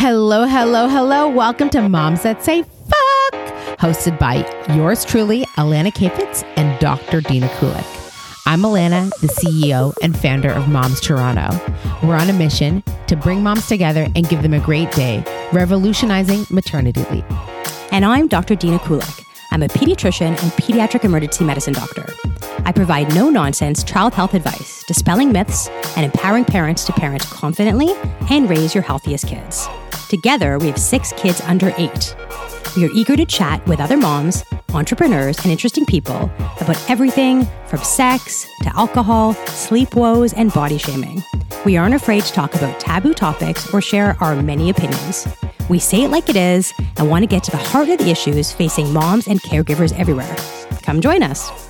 [0.00, 1.28] Hello, hello, hello.
[1.28, 3.34] Welcome to Moms That Say Fuck,
[3.78, 4.36] hosted by
[4.74, 7.20] yours truly, Alana Kayfetz and Dr.
[7.20, 7.84] Dina Kulik.
[8.46, 11.50] I'm Alana, the CEO and founder of Moms Toronto.
[12.02, 16.46] We're on a mission to bring moms together and give them a great day, revolutionizing
[16.48, 17.24] maternity leave.
[17.92, 18.54] And I'm Dr.
[18.54, 19.26] Dina Kulik.
[19.50, 22.06] I'm a pediatrician and pediatric emergency medicine doctor.
[22.64, 27.92] I provide no nonsense child health advice, dispelling myths, and empowering parents to parent confidently
[28.30, 29.68] and raise your healthiest kids.
[30.10, 32.16] Together, we have six kids under eight.
[32.76, 34.42] We are eager to chat with other moms,
[34.74, 36.28] entrepreneurs, and interesting people
[36.60, 41.22] about everything from sex to alcohol, sleep woes, and body shaming.
[41.64, 45.28] We aren't afraid to talk about taboo topics or share our many opinions.
[45.68, 48.10] We say it like it is and want to get to the heart of the
[48.10, 50.34] issues facing moms and caregivers everywhere.
[50.82, 51.69] Come join us.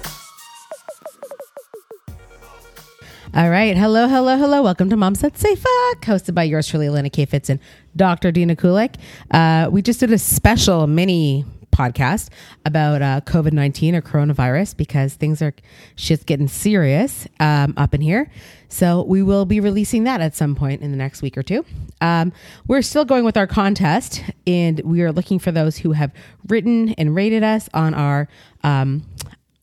[3.32, 3.76] All right.
[3.76, 4.60] Hello, hello, hello.
[4.60, 7.60] Welcome to Moms That Say Fuck, hosted by yours truly, Alana Kayfetz and
[7.94, 8.32] Dr.
[8.32, 8.96] Dina Kulik.
[9.30, 12.30] Uh, we just did a special mini podcast
[12.66, 15.54] about uh, COVID 19 or coronavirus because things are
[15.94, 18.28] shit's getting serious um, up in here.
[18.68, 21.64] So we will be releasing that at some point in the next week or two.
[22.00, 22.32] Um,
[22.66, 26.12] we're still going with our contest, and we are looking for those who have
[26.48, 28.26] written and rated us on our
[28.64, 29.04] um,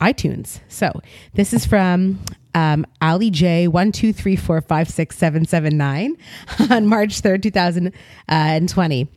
[0.01, 0.59] iTunes.
[0.67, 1.01] So
[1.33, 2.19] this is from
[2.53, 6.17] um, Ali J one two three four five six seven seven nine
[6.69, 7.93] on March third, two thousand
[8.27, 9.07] and twenty.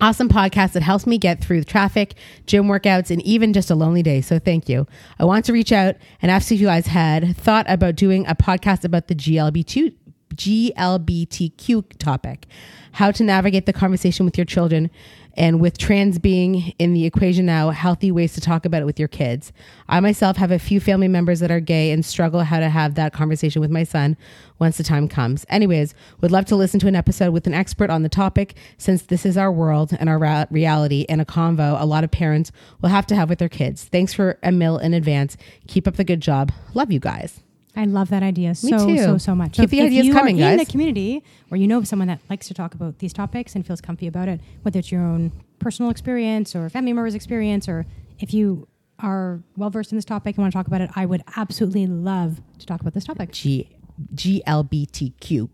[0.00, 2.14] Awesome podcast that helps me get through traffic,
[2.46, 4.20] gym workouts, and even just a lonely day.
[4.20, 4.84] So thank you.
[5.20, 8.34] I want to reach out and ask if you guys had thought about doing a
[8.34, 9.94] podcast about the GLBT,
[10.34, 12.46] GLBTQ topic,
[12.92, 14.90] how to navigate the conversation with your children,
[15.34, 18.98] and with trans being in the equation now, healthy ways to talk about it with
[18.98, 19.52] your kids.
[19.88, 22.94] I myself have a few family members that are gay and struggle how to have
[22.94, 24.16] that conversation with my son
[24.58, 25.46] once the time comes.
[25.48, 29.02] Anyways, would love to listen to an episode with an expert on the topic since
[29.02, 32.52] this is our world and our ra- reality and a convo a lot of parents
[32.80, 33.84] will have to have with their kids.
[33.84, 35.36] Thanks for a mill in advance.
[35.66, 36.52] Keep up the good job.
[36.74, 37.42] Love you guys.
[37.74, 39.52] I love that idea so so so much.
[39.52, 42.08] Keep So the if ideas you coming, are in the community or you know someone
[42.08, 45.02] that likes to talk about these topics and feels comfy about it, whether it's your
[45.02, 47.86] own personal experience or family members' experience, or
[48.18, 48.68] if you
[48.98, 51.86] are well versed in this topic and want to talk about it, I would absolutely
[51.86, 53.32] love to talk about this topic.
[53.32, 53.68] G
[54.14, 55.48] GLBTQ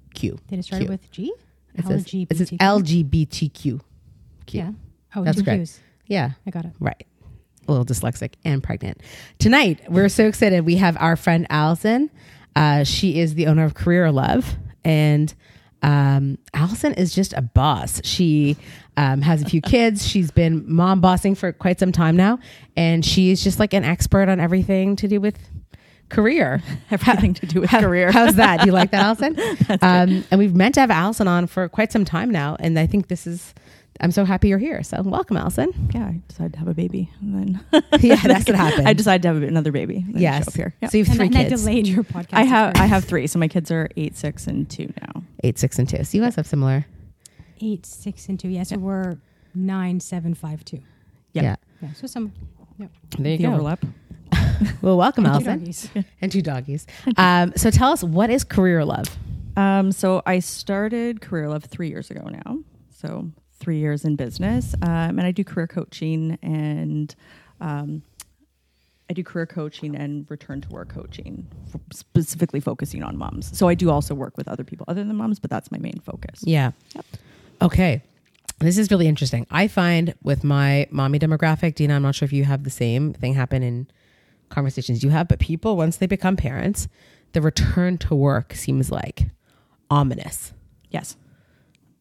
[0.49, 0.89] Did it start Q.
[0.89, 1.33] with G?
[1.75, 3.11] It says, it says LGBTQ?
[3.11, 3.81] LGBTQ.
[4.47, 4.61] Q.
[4.61, 4.73] Yeah.
[5.15, 5.45] Oh, That's two.
[5.45, 5.79] Qs.
[6.07, 6.33] Yeah.
[6.47, 6.73] I got it.
[6.81, 7.07] Right.
[7.69, 9.03] A little dyslexic and pregnant.
[9.39, 10.65] Tonight, we're so excited.
[10.65, 12.11] We have our friend Allison.
[12.57, 14.57] Uh, she is the owner of Career Love.
[14.85, 15.35] And
[15.83, 18.01] um, Allison is just a boss.
[18.05, 18.57] She
[18.97, 20.07] um, has a few kids.
[20.09, 22.39] She's been mom bossing for quite some time now.
[22.75, 25.39] And she's just like an expert on everything to do with
[26.09, 26.63] career.
[26.91, 28.11] everything to do with How- career.
[28.11, 28.61] How's that?
[28.61, 29.39] Do you like that, Allison?
[29.83, 32.57] um, and we've meant to have Allison on for quite some time now.
[32.59, 33.53] And I think this is,
[34.01, 34.83] I'm so happy you're here.
[34.83, 35.73] So welcome, Allison.
[35.95, 37.61] yeah, I decided to have a baby, and then
[38.01, 38.87] Yeah, that's what happened.
[38.89, 39.97] I decided to have another baby.
[40.07, 40.45] and Yes.
[40.45, 40.75] show up here.
[40.81, 40.89] Yeah.
[40.89, 42.29] So you have And, three and I delayed your podcast.
[42.35, 45.23] I have I have three, so my kids are eight, six, and two now.
[45.43, 46.05] Eight, six, and two.
[46.05, 46.87] So you guys have similar.
[47.61, 48.49] eight, six, and two.
[48.49, 49.19] Yeah, so we're
[49.55, 50.81] nine, seven, five, two.
[51.33, 51.45] Yep.
[51.45, 51.57] Yeah.
[51.83, 52.33] Yeah, so some.
[52.79, 52.91] Yep.
[53.19, 53.53] There you the go.
[53.55, 53.85] overlap.
[54.83, 55.59] Well, welcome, Two Allison.
[55.61, 55.89] doggies.
[56.21, 56.85] And two doggies.
[57.17, 59.07] Um, so tell us, what is Career Love?
[59.57, 62.59] Um, so I started Career Love three years ago now.
[62.91, 67.15] So three years in business, um, and I do career coaching and.
[67.61, 68.03] Um,
[69.11, 71.47] I do career coaching and return to work coaching,
[71.91, 73.57] specifically focusing on moms.
[73.57, 75.99] So I do also work with other people other than moms, but that's my main
[76.01, 76.41] focus.
[76.43, 76.73] Yeah.
[77.63, 78.03] Okay.
[78.59, 79.47] This is really interesting.
[79.51, 83.15] I find with my mommy demographic, Dina, I'm not sure if you have the same
[83.15, 83.87] thing happen in
[84.51, 86.87] conversations you have, but people, once they become parents,
[87.33, 89.29] the return to work seems like
[89.91, 90.53] ominous.
[90.91, 91.17] Yes.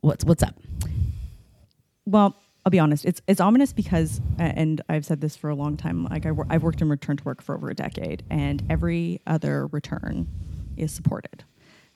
[0.01, 0.55] What's what's up?
[2.07, 3.03] Well, I'll be honest.
[3.03, 6.05] It's it's ominous because, and I've said this for a long time.
[6.05, 9.67] Like I, i've worked in return to work for over a decade, and every other
[9.67, 10.27] return
[10.77, 11.43] is supported.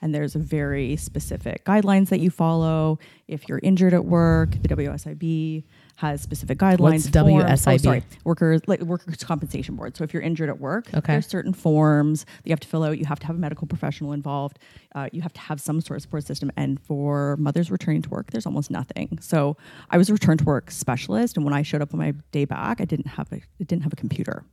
[0.02, 2.98] And there's a very specific guidelines that you follow.
[3.26, 5.64] If you're injured at work, the WSIB
[5.96, 6.78] has specific guidelines.
[6.80, 7.74] What's forms- WSIB?
[7.74, 9.96] Oh, sorry, workers like workers compensation board.
[9.96, 11.12] So if you're injured at work, Okay.
[11.14, 12.98] there's certain forms that you have to fill out.
[12.98, 14.58] You have to have a medical professional involved.
[14.94, 16.50] Uh, you have to have some sort of support system.
[16.56, 19.18] And for mothers returning to work, there's almost nothing.
[19.20, 19.56] So
[19.90, 22.44] I was a return to work specialist, and when I showed up on my day
[22.44, 24.44] back, I didn't have a didn't have a computer.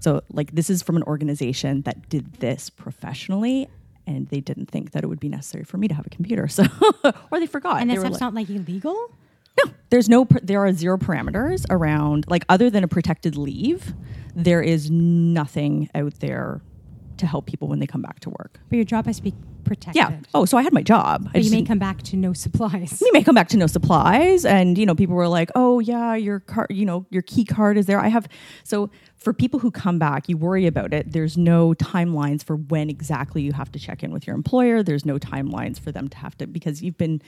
[0.00, 3.68] So like this is from an organization that did this professionally.
[4.06, 6.48] And they didn't think that it would be necessary for me to have a computer,
[6.48, 6.64] so
[7.30, 7.80] or they forgot.
[7.80, 8.96] And They that stuff's like- not like illegal?
[9.64, 10.26] No, there's no.
[10.42, 12.26] There are zero parameters around.
[12.28, 13.94] Like other than a protected leave,
[14.34, 16.60] there is nothing out there
[17.18, 18.60] to help people when they come back to work.
[18.68, 19.34] But your job has to be
[19.64, 20.00] protected.
[20.00, 20.18] Yeah.
[20.34, 21.26] Oh, so I had my job.
[21.28, 23.00] I But you may come back to no supplies.
[23.00, 26.14] you may come back to no supplies and you know people were like oh yeah
[26.14, 28.26] your card you know your key card is there i have
[28.64, 32.88] so for people who come back you worry about it there's no timelines for when
[32.90, 36.16] exactly you have to check in with your employer there's no timelines for them to
[36.16, 37.20] have to because you've been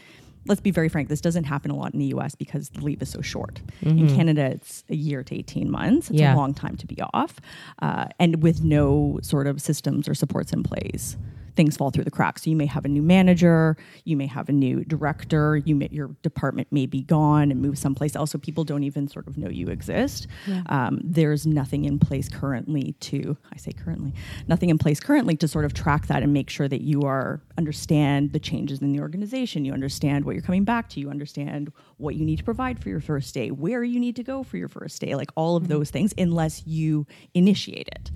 [0.46, 3.00] let's be very frank this doesn't happen a lot in the us because the leave
[3.02, 3.60] is so short.
[3.82, 6.10] In canada it's a year to 18 months.
[6.10, 6.34] It's Yeah.
[6.34, 7.40] a long time to be off
[7.80, 11.16] uh, and with no sort of systems or supports in place
[11.56, 12.44] things fall through the cracks.
[12.44, 15.88] So you may have a new manager, you may have a new director, you may,
[15.90, 18.30] your department may be gone and move someplace else.
[18.30, 20.26] So people don't even sort of know you exist.
[20.66, 24.14] Um, there's nothing in place currently to, I say currently,
[24.48, 27.40] nothing in place currently to sort of track that and make sure that you are
[27.58, 29.64] understand the changes in the organization.
[29.64, 31.00] You understand what you're coming back to.
[31.00, 34.22] You understand what you need to provide for your first day, where you need to
[34.22, 38.10] go for your first day, like all of those things, unless you initiate it.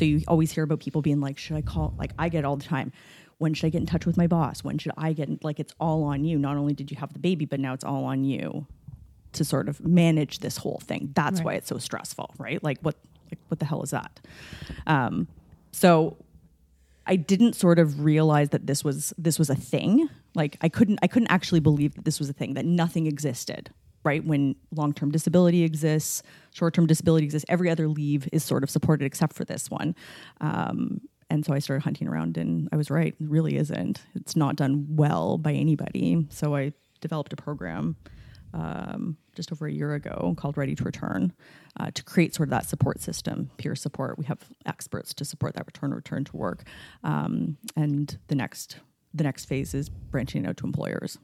[0.00, 1.92] So you always hear about people being like, should I call?
[1.98, 2.90] Like I get all the time.
[3.36, 4.64] When should I get in touch with my boss?
[4.64, 6.38] When should I get in, like it's all on you.
[6.38, 8.66] Not only did you have the baby, but now it's all on you
[9.32, 11.10] to sort of manage this whole thing.
[11.14, 11.44] That's Right.
[11.44, 12.64] why it's so stressful, right?
[12.64, 12.96] Like what
[13.30, 14.20] like what the hell is that?
[14.86, 15.28] Um,
[15.70, 16.16] so
[17.06, 20.08] I didn't sort of realize that this was this was a thing.
[20.34, 23.68] Like I couldn't I couldn't actually believe that this was a thing that nothing existed.
[24.02, 26.22] Right when long term disability exists,
[26.54, 29.94] short term disability exists, every other leave is sort of supported except for this one.
[30.40, 33.14] Um, and so I started hunting around, and I was right.
[33.18, 34.02] It really isn't.
[34.14, 36.26] It's not done well by anybody.
[36.30, 37.96] So I developed a program
[38.52, 41.32] um, just over a year ago called Ready to Return
[41.78, 44.18] uh, to create sort of that support system, peer support.
[44.18, 46.64] We have experts to support that return, return to work,
[47.04, 48.78] um, and the next
[49.12, 51.18] the next phase is branching out to employers.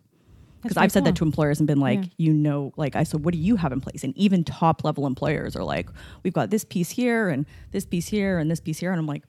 [0.68, 2.08] Because I've said that to employers and been like, Yeah.
[2.18, 4.04] you know, like I said, what do you have in place?
[4.04, 5.88] And even top level employers are like,
[6.22, 9.06] we've got this piece here and this piece here and this piece here, and I'm
[9.06, 9.24] like,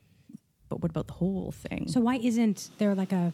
[0.70, 1.88] but what about the whole thing?
[1.88, 3.32] So why isn't there like a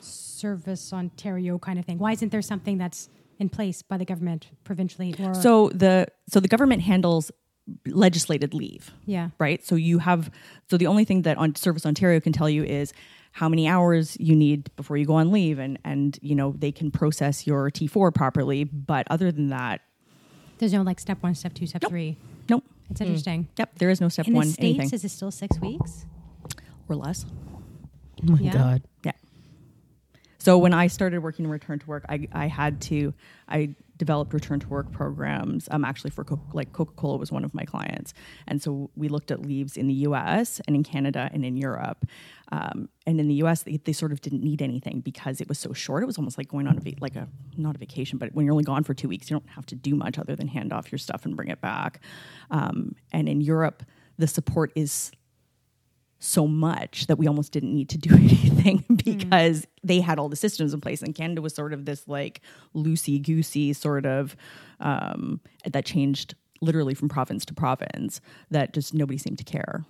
[0.00, 1.98] Service Ontario kind of thing?
[1.98, 3.08] Why isn't there something that's
[3.38, 7.30] in place by the government provincially or So the so the government handles
[7.86, 8.92] legislated leave.
[9.06, 9.64] yeah right?
[9.64, 10.30] So you have
[10.70, 12.92] so the only thing that on Service Ontario can tell you is
[13.36, 16.72] how many hours you need before you go on leave and and you know they
[16.72, 19.82] can process your T4 properly, but other than that,
[20.56, 21.90] there's no like step one, step two, step Nope.
[21.90, 22.16] three.
[22.48, 22.64] nope.
[22.88, 23.04] It's hmm.
[23.04, 23.48] interesting.
[23.58, 26.06] Yep, there is no step In one the states, anything is it still six weeks?
[26.88, 27.26] or less.
[28.22, 28.52] Oh my Yeah.
[28.52, 28.82] god.
[29.04, 29.12] Yeah.
[30.38, 33.12] So when I started working in return to work, I, I had to
[33.48, 35.68] I developed return to work programs.
[35.70, 38.14] Um, actually for like Coca Cola was one of my clients,
[38.46, 40.60] and so we looked at leaves in the U.S.
[40.66, 42.06] and in Canada and in Europe.
[42.52, 45.58] Um, and in the U.S., they, they sort of didn't need anything because it was
[45.58, 46.02] so short.
[46.02, 48.44] It was almost like going on a va- like a not a vacation, but when
[48.44, 50.72] you're only gone for two weeks, you don't have to do much other than hand
[50.72, 52.00] off your stuff and bring it back.
[52.50, 53.82] Um, and in Europe,
[54.18, 55.10] the support is
[56.18, 60.36] so much that we almost didn't need to do anything because they had all the
[60.36, 62.40] systems in place and canada was sort of this like
[62.74, 64.36] loosey goosey sort of
[64.80, 68.20] um, that changed literally from province to province
[68.50, 69.84] that just nobody seemed to care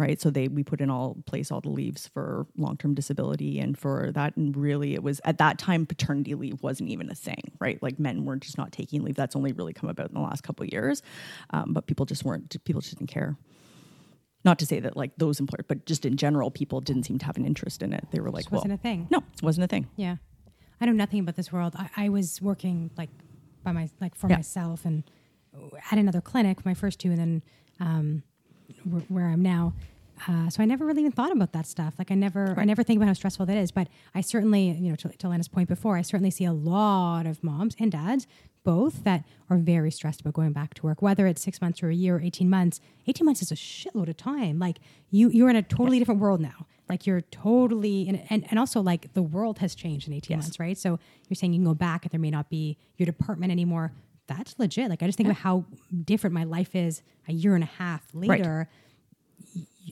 [0.00, 0.18] right?
[0.18, 4.10] So they we put in all place all the leaves for long-term disability and for
[4.12, 7.80] that and really it was at that time paternity leave wasn't even a thing right?
[7.82, 9.14] Like men were just not taking leave.
[9.14, 11.02] That's only really come about in the last couple of years.
[11.50, 13.36] Um, but people just weren't people just didn't care
[14.44, 17.26] not to say that like those employers, but just in general, people didn't seem to
[17.26, 18.06] have an interest in it.
[18.10, 19.06] They were like, Just wasn't well, a thing.
[19.10, 19.88] no, it wasn't a thing.
[19.96, 20.16] Yeah,
[20.80, 21.74] I know nothing about this world.
[21.76, 23.10] I, I was working like
[23.62, 24.36] by my like for Yeah.
[24.36, 25.02] myself and
[25.90, 27.42] at another clinic, my first two, and then
[27.80, 28.22] um,
[28.84, 29.74] where, where I'm now.
[30.28, 31.94] Uh, so I never really even thought about that stuff.
[31.98, 33.70] Like I never, I never think about how stressful that is.
[33.70, 37.26] But I certainly, you know, to, to Lena's point before, I certainly see a lot
[37.26, 38.26] of moms and dads,
[38.62, 41.00] both that are very stressed about going back to work.
[41.00, 44.08] Whether it's six months or a year or eighteen months, eighteen months is a shitload
[44.08, 44.58] of time.
[44.58, 44.78] Like
[45.10, 46.66] you, you're in a totally different world now.
[46.88, 50.44] Like you're totally, in, and and also like the world has changed in eighteen Yes.
[50.44, 50.76] months, right?
[50.76, 50.98] So
[51.28, 53.92] you're saying you can go back and there may not be your department anymore.
[54.26, 54.90] That's legit.
[54.90, 55.64] Like I just think about how
[56.04, 58.68] different my life is a year and a half later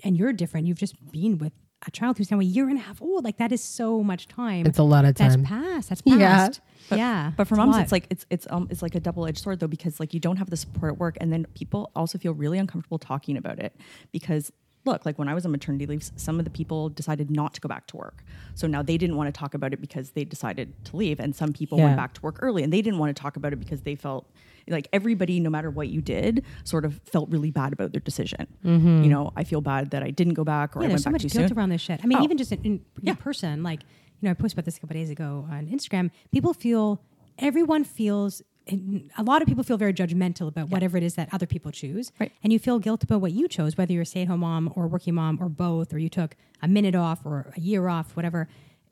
[0.04, 0.66] and you're different.
[0.66, 1.52] You've just been with
[1.86, 3.24] a child who's now a year and a half old.
[3.24, 4.66] Like that is so much time.
[4.66, 5.28] It's a lot of time.
[5.28, 5.44] That's time.
[5.72, 5.88] past.
[5.90, 6.16] That's Yeah.
[6.18, 6.60] past.
[6.88, 7.32] But, yeah.
[7.36, 9.60] but for a moms, it's like it's it's um it's like a double edged sword
[9.60, 12.32] though because like you don't have the support at work, and then people also feel
[12.34, 13.76] really uncomfortable talking about it
[14.10, 14.50] because
[14.88, 17.60] look, like when I was on maternity leave, some of the people decided not to
[17.60, 20.24] go back to work, so now they didn't want to talk about it because they
[20.24, 21.84] decided to leave, and some people Yeah.
[21.84, 23.94] went back to work early and they didn't want to talk about it because they
[23.94, 24.26] felt
[24.68, 28.46] like everybody, no matter what you did, sort of felt really bad about their decision.
[28.64, 29.02] Mm-hmm.
[29.04, 31.02] You know, I feel bad that I didn't go back or yeah, I there's went
[31.04, 32.00] so back much guilt around this shit.
[32.02, 32.24] I mean, Oh.
[32.24, 33.14] even just in, in Yeah.
[33.14, 33.80] person, like,
[34.20, 36.10] you know, I posted about this a couple days ago on Instagram.
[36.32, 37.00] People feel,
[37.38, 41.46] everyone feels a lot of people feel very judgmental about whatever it is that other
[41.46, 42.12] people choose.
[42.18, 42.32] Right.
[42.42, 44.72] And you feel guilt about what you chose, whether you're a stay at home mom
[44.76, 48.14] or working mom or both, or you took a minute off or a year off,
[48.16, 48.48] whatever.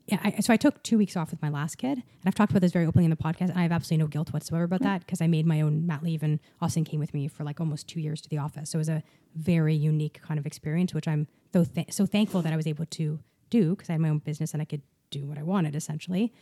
[0.07, 2.51] Yeah, I, so I took two weeks off with my last kid, and I've talked
[2.51, 3.49] about this very openly in the podcast.
[3.49, 6.01] And I have absolutely no guilt whatsoever about that because I made my own mat
[6.01, 8.69] leave, and Austin came with me for like almost two years to the office.
[8.69, 9.03] So it was a
[9.35, 12.85] very unique kind of experience, which I'm so th- so thankful that I was able
[12.85, 13.19] to
[13.49, 16.33] do because I had my own business and I could do what I wanted essentially.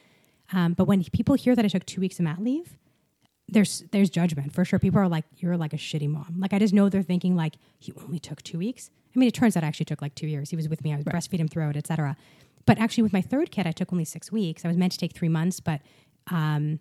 [0.54, 2.77] Um, but when people hear that I took two weeks of mat leave,
[3.48, 4.80] there's there's judgment for sure.
[4.80, 7.56] People are like, "You're like a shitty mom." Like I just know they're thinking like,
[7.82, 10.28] "You only took two weeks." I mean, it turns out I actually took like two
[10.28, 10.50] years.
[10.50, 10.92] He was with me.
[10.92, 12.18] I was breastfeed him throughout, etc.
[12.66, 14.66] But actually, with my third kid, I took only six weeks.
[14.66, 15.82] I was meant to take three months, but
[16.32, 16.80] um,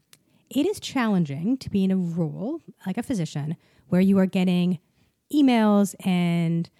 [0.50, 3.56] it is challenging to be in a role like a physician
[3.88, 4.78] where you are getting
[5.33, 6.71] emails and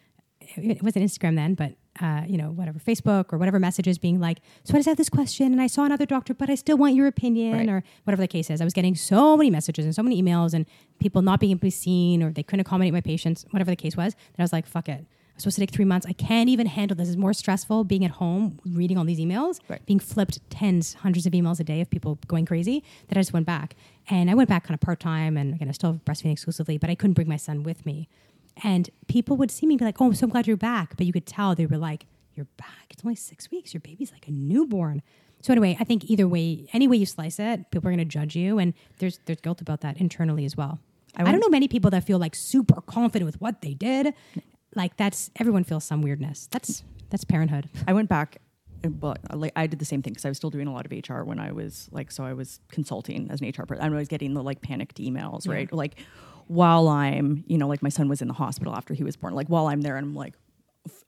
[0.41, 4.39] it wasn't Instagram then, but uh, you know, whatever, Facebook or whatever messages being like,
[4.65, 6.95] so I just have this question and I saw another doctor, but I still want
[6.95, 7.69] your opinion Right.
[7.69, 8.61] or whatever the case is.
[8.61, 10.67] I was getting so many messages and so many emails and
[10.99, 13.77] people not being able to be seen or they couldn't accommodate my patients, whatever the
[13.77, 14.15] case was.
[14.15, 15.05] That I was like, fuck it.
[15.35, 16.07] I'm supposed to take three months.
[16.07, 17.09] I can't even handle this.
[17.09, 19.85] It's more stressful being at home, reading all these emails, Right.
[19.85, 23.33] being flipped tens, hundreds of emails a day of people going crazy that I just
[23.33, 23.75] went back.
[24.09, 26.79] And I went back kind of part time and again, I still have breastfeeding exclusively,
[26.79, 28.09] but I couldn't bring my son with me.
[28.62, 30.96] And people would see me and be like, oh, I'm so glad you're back.
[30.96, 32.87] But you could tell they were like, you're back.
[32.90, 33.75] It's only six weeks.
[33.75, 35.02] Your baby's like a newborn.
[35.42, 38.04] So anyway, I think either way, any way you slice it, people are going to
[38.04, 40.78] judge you, and there's there's guilt about that internally as well.
[41.16, 44.14] I, I don't know many people that feel like super confident with what they did.
[44.75, 46.49] Like that's everyone feels some weirdness.
[46.50, 47.68] That's that's parenthood.
[47.87, 48.38] I went back,
[49.00, 50.92] well, like I did the same thing because I was still doing a lot of
[50.92, 53.84] HR when I was like, so I was consulting as an HR person.
[53.84, 55.73] I was getting the like panicked emails, right?
[55.73, 55.96] Like
[56.49, 59.35] while I'm, you know, like my son was in the hospital after he was born,
[59.35, 60.35] like while I'm there and I'm like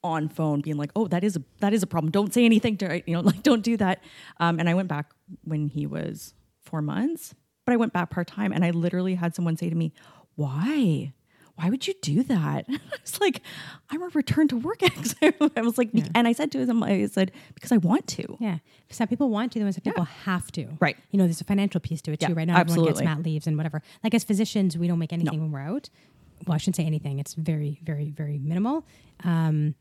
[0.03, 2.11] on phone being like, oh, that is a that is a problem.
[2.11, 4.03] Don't say anything to you know, like don't do that.
[4.39, 5.13] Um, and I went back
[5.45, 9.35] when he was four months, but I went back part time, and I literally had
[9.35, 9.93] someone say to me,
[10.35, 11.13] why?
[11.57, 12.67] Why would you do that?
[12.69, 13.41] I was like,
[13.91, 15.35] I'm a return to work expert.
[15.57, 18.37] I was like, and I said to him, I said, because I want to.
[18.41, 18.59] Yeah.
[18.91, 20.69] Some people want to, and some people have to.
[20.81, 20.97] Right.
[21.11, 22.43] You know, there's a financial piece to it too, Yeah, right?
[22.43, 22.93] Everyone absolutely.
[22.93, 23.83] gets mat leaves and whatever.
[24.05, 25.89] Like as physicians, we don't make anything when we're out.
[26.47, 27.19] Well, I shouldn't say anything.
[27.19, 28.85] It's very, very, very minimal.
[29.25, 29.75] Um,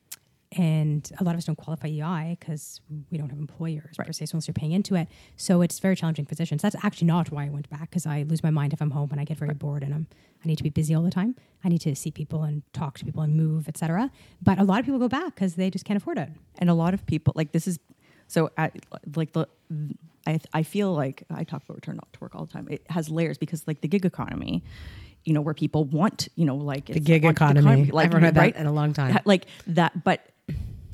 [0.55, 2.81] and a lot of us don't qualify EI because
[3.11, 5.07] we don't have employers per se, so unless you're paying into it.
[5.35, 6.61] So it's very challenging for physicians.
[6.61, 9.09] That's actually not why I went back because I lose my mind if I'm home
[9.11, 10.07] and I get very bored and I'm
[10.43, 11.35] I need to be busy all the time.
[11.63, 14.11] I need to see people and talk to people and move, etc.
[14.41, 16.29] But a lot of people go back because they just can't afford it.
[16.59, 17.79] and a lot of people like this is
[18.27, 18.75] so at,
[19.15, 19.47] like the
[20.27, 22.67] I, I feel like I talk about return to work all the time.
[22.69, 24.63] It has layers because like the gig economy,
[25.23, 27.85] you know, where people want, you know, like The gig on- economy.
[27.91, 28.55] like, I haven't heard that right?
[28.55, 29.19] in a long time.
[29.25, 30.25] Like that, but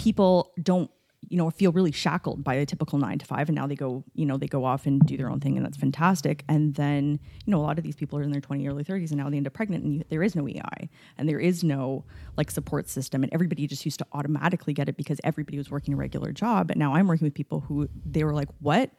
[0.02, 0.90] people don't,
[1.30, 4.04] you know, feel really shackled by a typical nine to five, and now they go,
[4.16, 6.44] you know, they go off and do their own thing, and that's fantastic.
[6.50, 9.12] And then, you know, a lot of these people are in their twenty, early thirties,
[9.12, 11.64] and now they end up pregnant, and you, there is no EI, and there is
[11.64, 12.04] no
[12.38, 15.94] like support system, and everybody just used to automatically get it because everybody was working
[15.94, 16.68] a regular job.
[16.68, 18.90] But now I'm working with people who they were like, "What?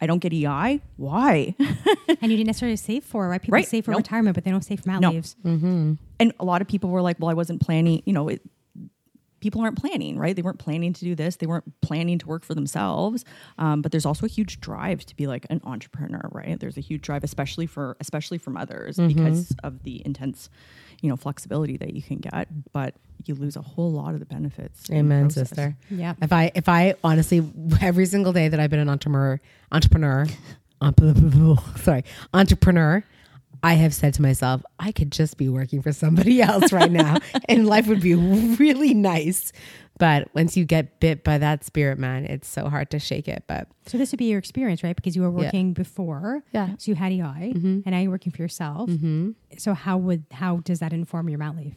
[0.00, 0.80] I don't get EI?
[0.96, 3.40] Why?" and you didn't necessarily save for right.
[3.40, 3.66] People Right.
[3.68, 3.98] save for No.
[3.98, 5.10] retirement, but they don't save for mat No.
[5.12, 5.36] leaves.
[5.44, 8.42] and a lot of people were like, "Well, I wasn't planning." You know, it,
[9.40, 10.34] people aren't planning, right?
[10.34, 11.36] They weren't planning to do this.
[11.36, 13.24] They weren't planning to work for themselves.
[13.58, 16.58] Um, but there's also a huge drive to be like an entrepreneur, right?
[16.58, 20.50] There's a huge drive, especially for especially for mothers, because of the intense,
[21.00, 22.48] you know, flexibility that you can get.
[22.72, 22.94] But
[23.26, 24.88] you lose a whole lot of the benefits.
[24.88, 25.76] in the Amen, sister.
[25.90, 26.14] Yeah.
[26.22, 27.42] If I if I honestly
[27.80, 29.40] every single day that I've been an entrepreneur
[29.72, 30.26] entrepreneur
[30.80, 33.04] entrepreneur- sorry entrepreneur,
[33.62, 37.18] I have said to myself, I could just be working for somebody else right now,
[37.48, 39.52] and life would be really nice.
[39.98, 43.44] But once you get bit by that spirit, man, it's so hard to shake it.
[43.48, 44.94] But So this would be your experience, right?
[44.94, 45.44] Because you were Yeah.
[45.46, 46.74] working before, Yeah.
[46.78, 47.80] So you had EI, mm-hmm.
[47.84, 48.88] and now you're working for yourself.
[48.90, 49.30] Mm-hmm.
[49.58, 51.74] So how would how does that inform your mat leave?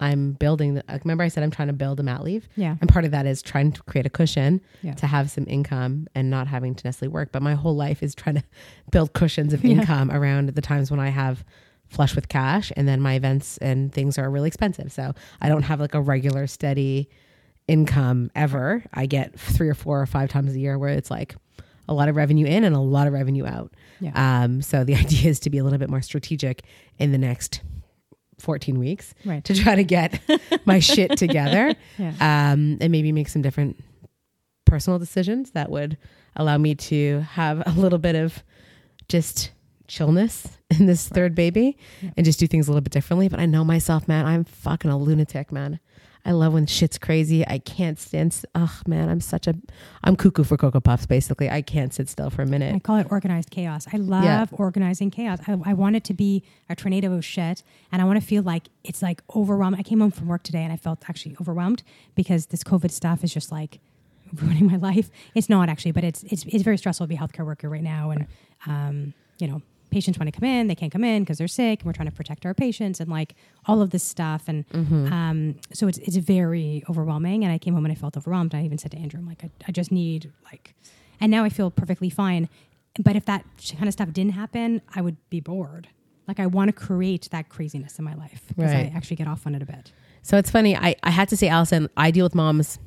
[0.00, 0.74] I'm building.
[0.74, 2.48] The, remember, I said I'm trying to build a mat leave.
[2.56, 2.76] Yeah.
[2.80, 4.94] and part of that is trying to create a cushion Yeah.
[4.94, 7.30] to have some income and not having to necessarily work.
[7.32, 8.44] But my whole life is trying to
[8.90, 9.72] build cushions of Yeah.
[9.76, 11.44] income around the times when I have
[11.88, 14.92] flush with cash, and then my events and things are really expensive.
[14.92, 17.08] So I don't have like a regular steady
[17.68, 18.84] income ever.
[18.94, 21.34] I get three or four or five times a year where it's like
[21.88, 23.72] a lot of revenue in and a lot of revenue out.
[24.00, 24.12] Yeah.
[24.44, 26.62] Um, so the idea is to be a little bit more strategic
[26.98, 27.60] in the next
[28.40, 29.44] 14 weeks Right.
[29.44, 30.20] to try to get
[30.64, 32.12] my shit together Yeah.
[32.20, 33.76] um, and maybe make some different
[34.64, 35.96] personal decisions that would
[36.36, 38.42] allow me to have a little bit of
[39.08, 39.50] just
[39.88, 40.46] chillness
[40.78, 42.10] in this third baby Yeah.
[42.16, 43.28] and just do things a little bit differently.
[43.28, 45.80] But I know myself, man, I'm fucking a lunatic, man.
[46.24, 47.46] I love when shit's crazy.
[47.46, 48.32] I can't stand.
[48.34, 49.54] St- oh man, I'm such a.
[50.04, 51.06] I'm cuckoo for cocoa puffs.
[51.06, 52.74] Basically, I can't sit still for a minute.
[52.74, 53.86] I call it organized chaos.
[53.92, 54.46] I love Yeah.
[54.52, 55.38] organizing chaos.
[55.48, 58.42] I, I want it to be a tornado of shit, and I want to feel
[58.42, 59.76] like it's like overwhelmed.
[59.78, 61.82] I came home from work today and I felt actually overwhelmed
[62.14, 63.80] because this COVID stuff is just like
[64.34, 65.10] ruining my life.
[65.34, 67.82] It's not actually, but it's it's, it's very stressful to be a healthcare worker right
[67.82, 68.26] now, and
[68.66, 69.62] um, you know.
[69.90, 72.08] Patients want to come in, they can't come in because they're sick, and we're trying
[72.08, 73.34] to protect our patients, and like
[73.66, 74.64] all of this stuff, and
[75.12, 77.44] um, so it's it's very overwhelming.
[77.44, 78.54] And I came home and I felt overwhelmed.
[78.54, 80.74] I even said to Andrew, "I'm like, I, I just need like,"
[81.20, 82.48] and now I feel perfectly fine.
[82.98, 85.88] But if that kind of stuff didn't happen, I would be bored.
[86.26, 88.86] Like I want to create that craziness in my life because Right.
[88.92, 89.92] I actually get off on it a bit.
[90.22, 90.76] So it's funny.
[90.76, 92.78] I, I had to say, Allison, I deal with moms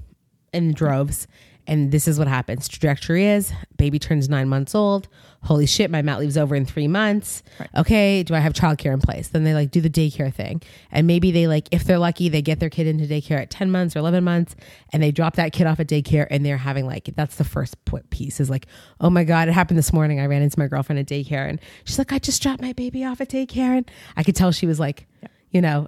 [0.53, 1.27] in droves,
[1.67, 2.67] and this is what happens.
[2.67, 5.08] Trajectory is baby turns nine months old.
[5.43, 7.43] Holy shit, my mat leaves over in three months.
[7.75, 9.27] Okay, do I have childcare in place?
[9.27, 12.41] Then they like do the daycare thing, and maybe they like, if they're lucky, they
[12.41, 14.55] get their kid into daycare at ten months or eleven months,
[14.91, 17.75] and they drop that kid off at daycare, and they're having like that's the first
[18.10, 18.67] piece is like,
[19.01, 20.20] oh my god, it happened this morning.
[20.20, 23.03] I ran into my girlfriend at daycare, and she's like, I just dropped my baby
[23.03, 25.08] off at daycare, and I could tell she was like,
[25.51, 25.88] you know,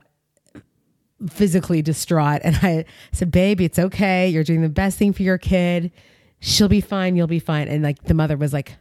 [1.29, 2.41] physically distraught.
[2.43, 4.29] And I said, Baby, it's okay.
[4.29, 5.91] You're doing the best thing for your kid.
[6.39, 7.15] She'll be fine.
[7.15, 7.67] You'll be fine.
[7.67, 8.75] And like the mother was like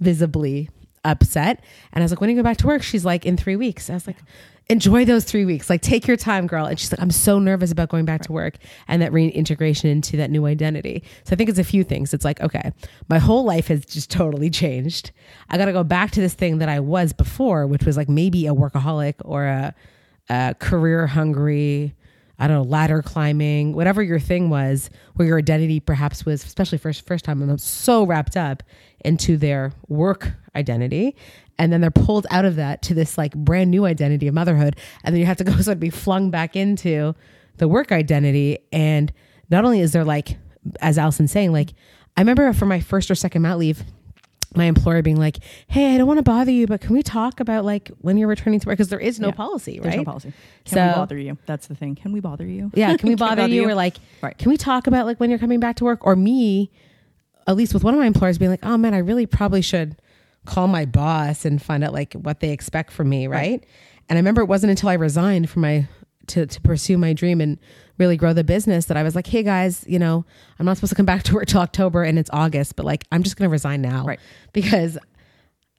[0.00, 0.68] visibly
[1.04, 1.64] upset.
[1.92, 2.82] And I was like, When do you go back to work?
[2.82, 3.88] She's like, In three weeks.
[3.88, 4.16] I was like,
[4.70, 5.70] Enjoy those three weeks.
[5.70, 6.66] Like, take your time, girl.
[6.66, 10.18] And she's like, I'm so nervous about going back to work and that reintegration into
[10.18, 11.02] that new identity.
[11.24, 12.12] So I think it's a few things.
[12.12, 12.72] It's like, okay,
[13.08, 15.10] my whole life has just totally changed.
[15.48, 18.10] I got to go back to this thing that I was before, which was like
[18.10, 19.74] maybe a workaholic or a,
[20.28, 21.94] uh, career hungry,
[22.38, 26.78] I don't know, ladder climbing, whatever your thing was, where your identity perhaps was, especially
[26.78, 28.62] first first time, and so wrapped up
[29.04, 31.16] into their work identity,
[31.58, 34.76] and then they're pulled out of that to this like brand new identity of motherhood,
[35.04, 37.14] and then you have to go sort of be flung back into
[37.56, 39.12] the work identity, and
[39.50, 40.36] not only is there like,
[40.80, 41.70] as Allison's saying, like
[42.16, 43.82] I remember for my first or second mat leave,
[44.56, 47.38] my employer being like, "Hey, I don't want to bother you, but can we talk
[47.40, 48.78] about like when you're returning to work?
[48.78, 49.34] Because there is no Yeah.
[49.34, 49.82] policy, right?
[49.84, 50.32] There's no policy.
[50.64, 51.38] Can we bother you?
[51.46, 51.94] That's the thing.
[51.94, 52.70] Can we bother you?
[52.74, 53.68] Yeah, can we bother you?
[53.68, 54.36] Or like, Right.
[54.38, 56.06] can we talk about like when you're coming back to work?
[56.06, 56.70] Or me,
[57.46, 59.96] at least with one of my employers being like, "Oh man, I really probably should
[60.46, 63.62] call my boss and find out like what they expect from me, right?"
[64.08, 65.88] And I remember it wasn't until I resigned from my
[66.28, 67.58] to to pursue my dream and
[67.98, 70.24] really grow the business that I was like, "Hey guys, you know,
[70.58, 73.04] I'm not supposed to come back to work till October and it's August, but like
[73.12, 74.20] I'm just going to resign now." Right.
[74.52, 74.98] Because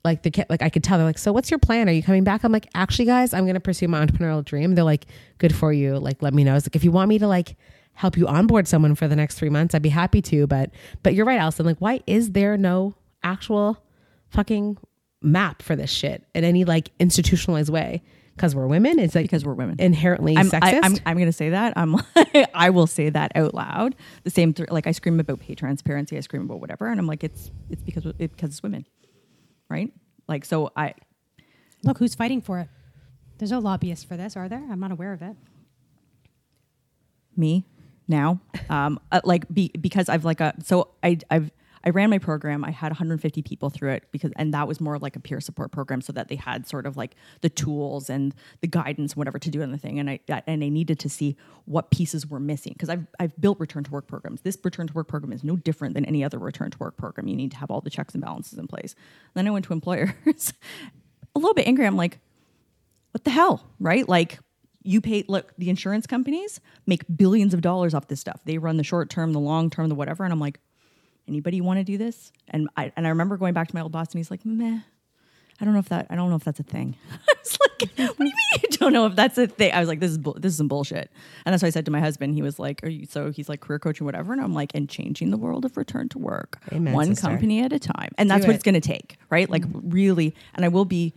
[0.03, 1.89] like the like I could tell they're like, so what's your plan?
[1.89, 2.43] Are you coming back?
[2.43, 4.75] I'm like, actually, guys, I'm gonna pursue my entrepreneurial dream.
[4.75, 5.05] They're like,
[5.37, 5.97] good for you.
[5.97, 6.55] Like, let me know.
[6.55, 7.55] It's like if you want me to like
[7.93, 10.47] help you onboard someone for the next three months, I'd be happy to.
[10.47, 10.71] But
[11.03, 11.65] but you're right, Allison.
[11.65, 13.83] Like, why is there no actual
[14.29, 14.77] fucking
[15.21, 18.01] map for this shit in any like institutionalized way?
[18.39, 18.99] Because we're women.
[18.99, 19.75] It's like Because we're women.
[19.79, 20.63] inherently I'm, sexist.
[20.63, 21.73] I, I'm, I'm going to say that.
[21.75, 23.95] I'm like, I will say that out loud.
[24.23, 26.15] The same, th- like I scream about pay transparency.
[26.15, 28.85] I scream about whatever, and I'm like, it's it's because it, because it's women,
[29.69, 29.91] right?
[30.27, 30.93] Like, so I
[31.83, 32.69] Look, who's fighting for it?
[33.39, 34.63] There's no lobbyists for this, are there?
[34.71, 35.35] I'm not aware of it.
[37.37, 37.65] me
[38.07, 41.51] now um uh, like be, because i've like a so i i've
[41.83, 42.63] i ran my program.
[42.63, 45.71] I had 150 people through it because and that was more like a peer support
[45.71, 49.49] program so that they had sort of like the tools and the guidance whatever to
[49.49, 49.99] do in the thing.
[49.99, 53.59] And i and i needed to see what pieces were missing because i've i've built
[53.59, 54.41] return to work programs.
[54.41, 57.27] This return to work program is no different than any other return to work program.
[57.27, 58.95] You need to have all the checks and balances in place.
[59.33, 60.13] Then i went to employers.
[61.35, 61.85] A little bit angry.
[61.85, 62.19] I'm like
[63.11, 64.07] what the hell, right?
[64.07, 64.39] Like
[64.83, 68.41] you pay look, the insurance companies make billions of dollars off this stuff.
[68.45, 70.23] They run the short term, the long term, the whatever.
[70.23, 70.59] And I'm like,
[71.29, 72.31] anybody want to do this?
[72.49, 74.79] And I and I remember going back to my old boss and he's like, meh.
[75.61, 76.95] I don't know if that I don't know if that's a thing.
[77.11, 79.73] I was like, what do you mean you don't know if that's a thing?
[79.73, 81.11] I was like, this is bull- this is some bullshit.
[81.45, 82.33] And that's what I said to my husband.
[82.33, 84.31] He was like, Are you so he's like career coaching, whatever.
[84.31, 86.59] And I'm like, and changing the world of return to work.
[86.71, 87.27] Amen, one sister.
[87.27, 88.11] company at a time.
[88.17, 88.55] And that's Do what it.
[88.55, 89.49] it's gonna take, right?
[89.49, 89.89] Like mm-hmm.
[89.89, 91.13] really, and I will be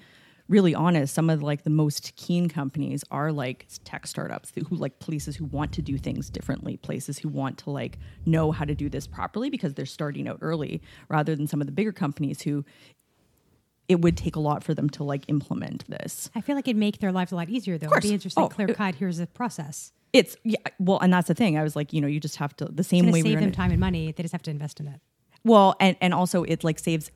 [0.48, 4.98] really honest, some of like the most keen companies are like tech startups who like
[4.98, 8.74] places who want to do things differently, places who want to like know how to
[8.74, 12.42] do this properly because they're starting out early, rather than some of the bigger companies
[12.42, 12.64] who
[13.88, 16.30] it would take a lot for them to like implement this.
[16.34, 17.88] I feel like it'd make their lives a lot easier, though.
[17.88, 17.98] course.
[17.98, 18.94] It'd be interesting, Oh, clear cut.
[18.94, 19.92] Here's the process.
[20.12, 21.56] It's yeah, well, and that's the thing.
[21.58, 23.40] I was like, you know, you just have to the same way to we save
[23.40, 24.12] them time and money.
[24.12, 25.00] They just have to invest in it.
[25.44, 27.10] Well, and and also it like saves.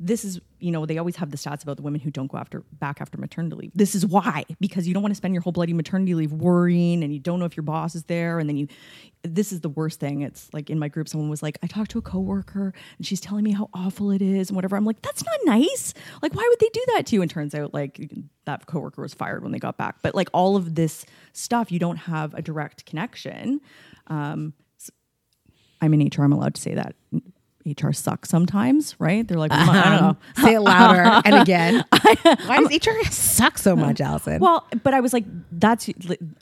[0.00, 2.38] This is you know they always have the stats about the women who don't go
[2.38, 3.72] after back after maternity leave.
[3.74, 7.02] This is why because you don't want to spend your whole bloody maternity leave worrying
[7.04, 8.68] and you don't know if your boss is there and then you.
[9.22, 10.20] This is the worst thing.
[10.20, 13.20] It's like in my group, someone was like, "I talked to a coworker and she's
[13.20, 15.94] telling me how awful it is and whatever." I'm like, "That's not nice.
[16.22, 18.10] like why would they do that to you and turns out like
[18.44, 21.78] that coworker was fired when they got back but like all of this stuff you
[21.78, 23.60] don't have a direct connection
[24.08, 24.52] um,
[25.80, 26.94] i'm in hr i'm allowed to say that
[27.66, 31.34] hr sucks sometimes right they're like well, i don't know Um, say it louder and
[31.36, 31.84] again.
[31.90, 34.38] Why does HR suck so much, Allison?
[34.40, 35.88] Well, but I was like, that's,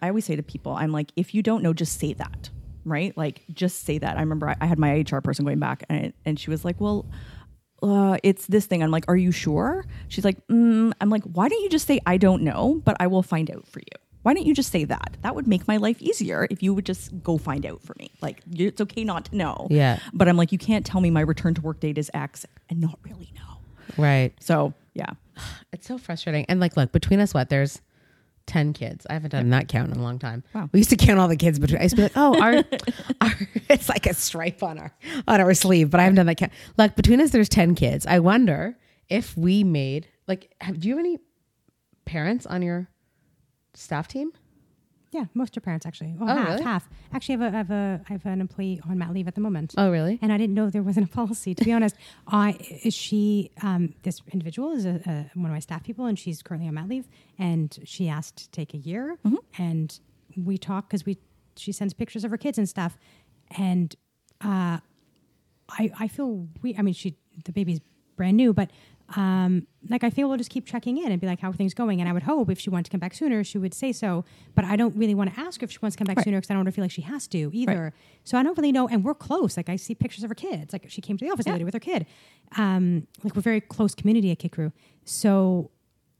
[0.01, 2.51] I always say to people, I'm like, if you don't know, just say that,
[2.85, 3.17] right?
[3.17, 4.17] Like, just say that.
[4.17, 6.81] I remember I, I had my HR person going back and, and she was like,
[6.81, 7.07] well,
[7.83, 8.83] uh, it's this thing.
[8.83, 9.85] I'm like, are you sure?
[10.09, 10.93] She's like, mm.
[11.01, 13.67] I'm like, why don't you just say, I don't know, but I will find out
[13.67, 13.99] for you?
[14.23, 15.17] Why don't you just say that?
[15.23, 18.11] That would make my life easier if you would just go find out for me.
[18.21, 19.67] Like, it's okay not to know.
[19.71, 19.99] Yeah.
[20.13, 22.81] But I'm like, you can't tell me my return to work date is X and
[22.81, 24.03] not really know.
[24.03, 24.33] right.
[24.41, 25.11] So, yeah.
[25.73, 26.45] It's so frustrating.
[26.51, 27.49] And like, look, between us, what?
[27.49, 27.81] There's
[28.47, 29.07] 10 kids.
[29.09, 30.45] I haven't done that count in a long time.
[30.55, 30.69] Wow.
[30.71, 32.53] We used to count all the kids between, I used to be like, oh, our,
[33.21, 33.33] our,
[33.71, 34.93] it's like a stripe on our,
[35.27, 36.53] on our sleeve, but I haven't done that count.
[36.77, 38.07] Like between us, there's 10 kids.
[38.07, 38.77] I wonder
[39.09, 41.19] if we made, like, have, do you have any
[42.05, 42.89] parents on your
[43.75, 44.33] staff team?
[45.11, 46.15] Yeah, most are parents actually.
[46.19, 46.63] Well, Oh, half, really?
[46.63, 46.89] half.
[47.13, 49.35] Actually, I have a, I have a, I have an employee on mat leave at
[49.35, 49.75] the moment.
[49.77, 50.19] Oh, really?
[50.23, 51.55] And I didn't know there wasn't a policy.
[51.55, 55.59] To be honest, I is she um, this individual is a, a, one of my
[55.59, 57.09] staff people, and she's currently on mat leave,
[57.39, 59.19] and she asked to take a year,
[59.59, 59.99] and
[60.37, 61.19] we talk because we
[61.57, 62.97] she sends pictures of her kids and stuff,
[63.59, 63.95] and
[64.43, 64.79] uh,
[65.69, 67.81] I I feel we I mean she the baby's
[68.17, 68.71] brand new, but
[69.17, 71.75] um, like I feel we'll just keep checking in and be like how are things
[71.75, 73.93] going, and I would hope if she wanted to come back sooner, she would say
[73.93, 74.25] so.
[74.55, 76.25] But I don't really want to ask her if she wants to come back Right.
[76.25, 77.93] sooner because I don't want to feel like she has to either.
[78.25, 79.57] So I don't really know, and we're close.
[79.57, 80.73] Like I see pictures of her kids.
[80.73, 82.07] Like she came to the office other day with her kid.
[82.57, 84.73] Um, like we're very close community at Kid Crew.
[85.05, 85.71] So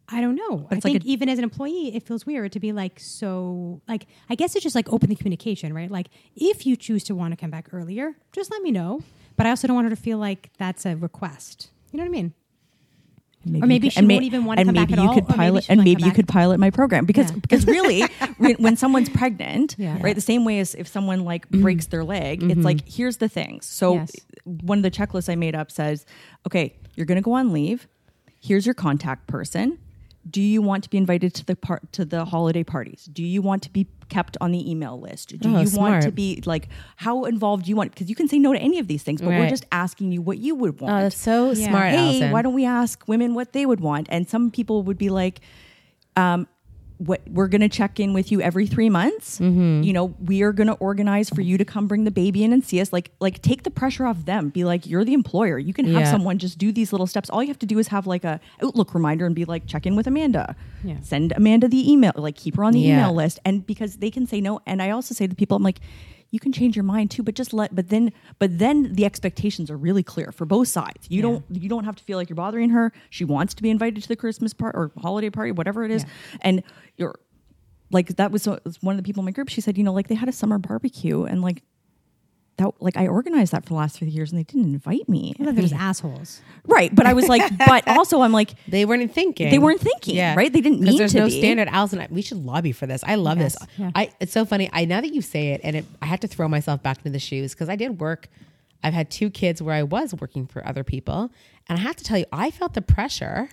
[0.09, 0.67] I don't know.
[0.71, 3.81] I it's like think even as an employee, it feels weird to be like so.
[3.89, 5.91] Like I guess it's just like open the communication, right?
[5.91, 9.01] Like if you choose to want to come back earlier, just let me know.
[9.37, 11.71] But I also don't want her to feel like that's a request.
[11.93, 12.35] You know what I mean?
[13.45, 15.09] And Or maybe you she and won't even wanna and come back maybe at you
[15.09, 17.39] all, could maybe pilot, and maybe you could pilot my program because Yeah.
[17.41, 18.03] because really,
[18.39, 19.99] when, when someone's pregnant, Yeah.
[20.01, 21.63] right, the same way as if someone like mm-hmm.
[21.63, 22.63] breaks their leg, it's mm-hmm.
[22.63, 23.67] like here's the things.
[23.67, 24.13] So Yes.
[24.45, 26.07] one of the checklists I made up says,
[26.47, 27.89] okay, you're going to go on leave.
[28.41, 29.79] Here's your contact person.
[30.29, 33.09] Do you want to be invited to the part to the holiday parties?
[33.13, 35.27] Do you want to be kept on the email list?
[35.41, 35.91] Do Oh, you smart.
[35.93, 36.65] want to be like
[37.07, 37.89] how involved do you want?
[37.93, 40.21] Because you can say no to any of these things, but we're just asking you
[40.29, 41.69] what you would want Oh, that's so Yeah.
[41.69, 42.31] smart, hey, Allison.
[42.33, 44.07] why don't we ask women what they would want?
[44.15, 45.41] And some people would be like,
[46.17, 46.47] um,
[47.07, 49.39] what we're going to check in with you every three months.
[49.39, 49.83] Mm-hmm.
[49.83, 52.53] You know, we are going to organize for you to come bring the baby in
[52.53, 52.93] and see us.
[52.93, 54.49] Like, like take the pressure off them.
[54.51, 55.59] Be like, you're the employer.
[55.59, 56.11] You can have Yeah.
[56.11, 57.29] someone just do these little steps.
[57.31, 59.87] All you have to do is have like a Outlook reminder and be like, check
[59.87, 60.55] in with Amanda.
[60.85, 60.97] Yeah.
[61.03, 62.13] Send Amanda the email.
[62.15, 62.99] Like, keep her on the Yeah.
[62.99, 63.41] email list.
[63.45, 64.61] And because they can say no.
[64.67, 65.81] And I also say to people, I'm like,
[66.33, 67.73] you can change your mind too, but just let.
[67.75, 71.07] But then, but then the expectations are really clear for both sides.
[71.09, 71.23] You Yeah.
[71.23, 72.93] don't you don't have to feel like you're bothering her.
[73.11, 76.03] She wants to be invited to the Christmas part or holiday party, whatever it is,
[76.03, 76.39] Yeah.
[76.41, 76.63] and
[76.97, 77.15] you're
[77.91, 79.51] like that was, was one of the people in my group.
[79.51, 81.63] She said, you know, like they had a summer barbecue and like
[82.63, 85.35] that, like I organized that for the last three years and they didn't invite me.
[85.39, 86.41] I thought There's assholes.
[86.67, 89.51] Right, but I was like, but also I'm like, They weren't thinking.
[89.51, 90.53] They weren't thinking, right?
[90.53, 91.39] They didn't mean there's to no be.
[91.39, 91.69] standard.
[91.69, 93.03] Allison, I- we should lobby for this.
[93.07, 93.69] I love Yes, this.
[93.77, 93.91] yeah.
[93.95, 94.71] I it's so funny.
[94.73, 97.11] I now that you say it, and it, I had to throw myself back into
[97.11, 98.29] the shoes because I did work.
[98.85, 101.31] I've had two kids where I was working for other people,
[101.69, 103.49] and I have to tell you, I felt the pressure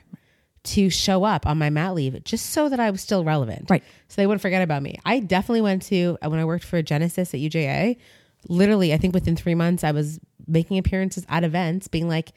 [0.62, 3.70] to show up on my mat leave just so that I was still relevant.
[3.70, 3.84] Right.
[4.10, 5.00] So they wouldn't forget about me.
[5.06, 7.96] I definitely went to uh, when I worked for Genesis at UJA.
[8.48, 12.32] Literally, I think within three months, I was making appearances at events, being like,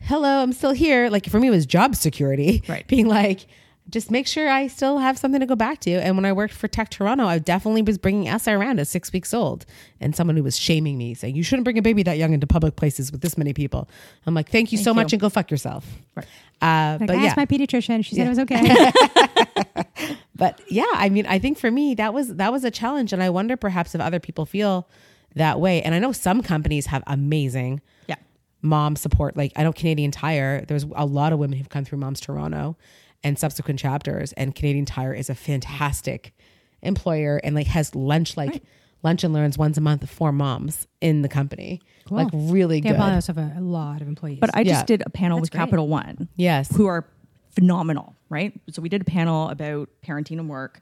[0.00, 2.62] "Hello, I'm still here." Like for me, it was job security.
[2.68, 2.86] Right.
[2.88, 3.46] Being like,
[3.90, 5.90] just make sure I still have something to go back to.
[5.92, 9.12] And when I worked for Tech Toronto, I definitely was bringing Essa around at six
[9.12, 9.66] weeks old,
[10.00, 12.46] and someone who was shaming me, saying, "You shouldn't bring a baby that young into
[12.46, 13.88] public places with this many people."
[14.26, 16.26] I'm like, "Thank you so Thank much, and go fuck yourself." Right.
[16.62, 18.04] Uh, Like but I yeah, asked my pediatrician.
[18.04, 20.16] She said it was okay.
[20.34, 23.22] but yeah, I mean, I think for me that was that was a challenge, and
[23.22, 24.88] I wonder perhaps if other people feel
[25.34, 25.82] that way.
[25.82, 28.16] And I know some companies have amazing yeah,
[28.62, 29.36] mom support.
[29.36, 32.76] Like I know Canadian Tire, there's a lot of women who've come through Moms Toronto
[33.22, 36.34] and subsequent chapters, and Canadian Tire is a fantastic
[36.82, 38.62] employer and like has lunch like
[39.02, 41.80] lunch and learns once a month for moms in the company.
[42.06, 42.18] Cool.
[42.18, 42.96] Like really They good.
[42.96, 44.38] probably also have a, a lot of employees.
[44.40, 44.84] but I just Yeah.
[44.84, 45.60] did a panel That's with great.
[45.60, 46.28] Capital One.
[46.36, 46.74] Yes.
[46.74, 47.06] who are
[47.54, 48.52] phenomenal, right?
[48.70, 50.80] So we did a panel about parenting and work,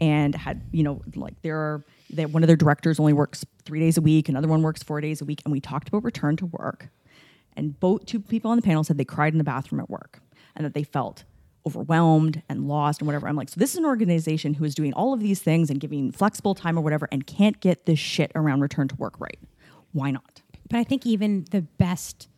[0.00, 3.80] and had you know like there are that one of their directors only works three
[3.80, 6.36] days a week, another one works four days a week, and we talked about return
[6.36, 6.88] to work,
[7.56, 10.20] and both two people on the panel said they cried in the bathroom at work,
[10.54, 11.24] and that they felt
[11.64, 13.28] overwhelmed and lost and whatever.
[13.28, 15.78] I'm like, so this is an organization who is doing all of these things and
[15.78, 19.38] giving flexible time or whatever, and can't get this shit around return to work right.
[19.92, 20.42] Why not?
[20.68, 22.28] But I think even the best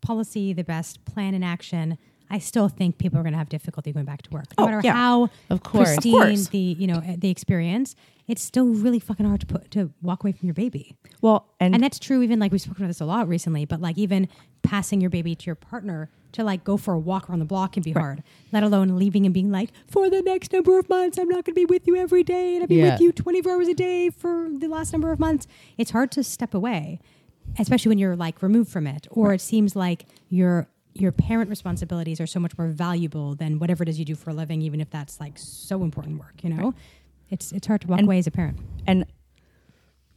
[0.00, 1.96] policy, the best plan in action,
[2.30, 4.66] I still think people are going to have difficulty going back to work, no Oh,
[4.66, 4.92] matter yeah.
[4.92, 5.90] how Of course.
[5.90, 6.48] Of pristine course.
[6.48, 7.94] the you know the experience.
[8.26, 10.96] It's still really fucking hard to put to walk away from your baby.
[11.20, 13.80] Well, and, And that's true even like we've spoken about this a lot recently, but
[13.82, 14.28] like even
[14.62, 17.74] passing your baby to your partner to like go for a walk around the block
[17.74, 21.18] can be hard, let alone leaving and being like, for the next number of months,
[21.18, 22.92] I'm not going to be with you every day and I'll be Yeah.
[22.92, 25.46] with you 24 hours a day for the last number of months.
[25.76, 26.98] It's hard to step away,
[27.58, 32.20] especially when you're like removed from it, or it seems like your your parent responsibilities
[32.20, 34.80] are so much more valuable than whatever it is you do for a living, even
[34.80, 36.72] if that's like so important work, you know?
[37.30, 38.58] It's it's hard to walk And- away as a parent.
[38.86, 39.04] and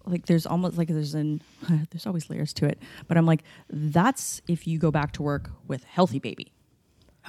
[0.06, 1.42] like there's almost like there's an
[1.92, 5.50] there's always layers to it but i'm like that's if you go back to work
[5.68, 6.52] with healthy baby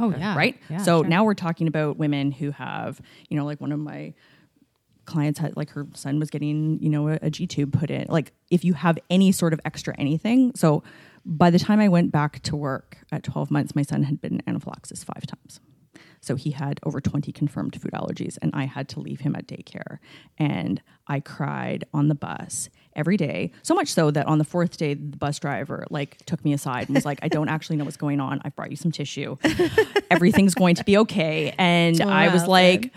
[0.00, 1.08] Oh yeah, right Yeah, so sure.
[1.08, 4.14] now we're talking about women who have you know like one of my
[5.06, 8.30] clients had like her son was getting you know a, a g-tube put in like
[8.50, 10.84] if you have any sort of extra anything so
[11.28, 14.42] by the time i went back to work at 12 months my son had been
[14.46, 15.60] anaphylaxis five times
[16.20, 19.46] so he had over 20 confirmed food allergies, and I had to leave him at
[19.46, 19.98] daycare.
[20.36, 24.76] And I cried on the bus every day, so much so that on the fourth
[24.76, 27.84] day, the bus driver like took me aside and was like, "I don't actually know
[27.84, 28.40] what's going on.
[28.44, 29.36] I've brought you some tissue.
[30.10, 32.92] Everything's going to be okay." And I was Wow, like.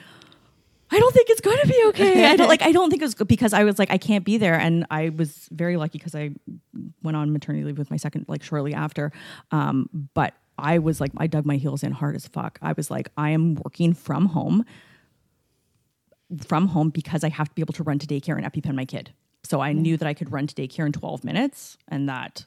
[0.92, 2.26] I don't think it's going to be okay.
[2.26, 2.62] I don't like.
[2.62, 5.10] I don't think it was because I was like, I can't be there, and I
[5.10, 6.32] was very lucky because I
[7.02, 9.12] went on maternity leave with my second, like shortly after.
[9.52, 12.60] Um, but I was like, I dug my heels in hard as fuck.
[12.62, 14.66] I was like, I am working from home,
[16.46, 18.86] from home because I have to be able to run to daycare and EpiPen my
[18.86, 19.14] kid.
[19.44, 22.46] So I knew that I could run to daycare in 12 minutes, and that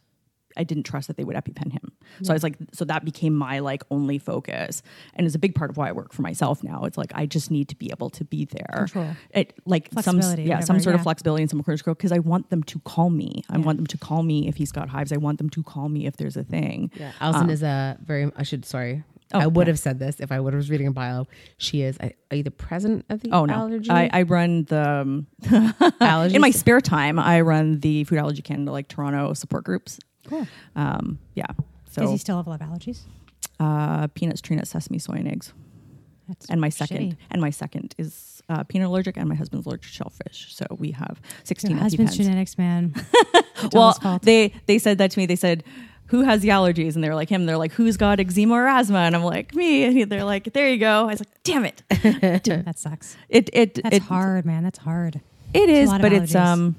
[0.57, 1.93] I didn't trust that they would EpiPen him.
[2.23, 4.83] So I was like, so that became my like only focus,
[5.15, 6.85] and it's a big part of why I work for myself now.
[6.85, 8.87] It's like I just need to be able to be there.
[8.87, 9.17] Control.
[9.31, 12.19] It like some Flexibility, yeah some whatever, sort of flexibility and some control because I
[12.19, 13.43] want them to call me.
[13.51, 15.13] I want them to call me if he's got hives.
[15.13, 16.91] I want them to call me if there's a thing.
[16.95, 18.31] Yeah, Allison is a very.
[18.37, 19.05] I should sorry.
[19.33, 19.73] Oh, I would yeah.
[19.73, 21.27] have said this if I would have was reading a bio.
[21.57, 21.99] She is.
[21.99, 23.91] Are you the president of the Oh no, allergy?
[23.91, 25.27] I, I run the um,
[26.01, 27.19] allergy in my spare time.
[27.19, 29.99] I run the Food Allergy Canada like Toronto support groups.
[30.29, 30.47] Cool.
[30.77, 31.47] Um, yeah.
[31.95, 33.01] Does he still have a lot of allergies?
[33.61, 35.53] uh, peanuts, tree nuts, sesame, soy, and eggs.
[36.29, 37.17] That's And my second, shitty.
[37.31, 40.55] and my second is uh, peanut allergic, and my husband's allergic to shellfish.
[40.55, 41.73] So we have sixteen.
[41.73, 42.17] Your husband's EpiPens.
[42.25, 42.95] genetics, man.
[43.73, 45.27] Well, they they said that to me.
[45.27, 45.63] They said,
[46.07, 47.47] "Who has the allergies?" And they're like him.
[47.47, 50.69] They're like, "Who's got eczema or asthma?" And I'm like, "Me." And they're like, "There
[50.69, 53.17] you go." I was like, "Damn it!" that sucks.
[53.29, 54.65] It it That's it, hard, man.
[54.65, 55.21] That's hard.
[55.55, 56.75] It a is, but it's um,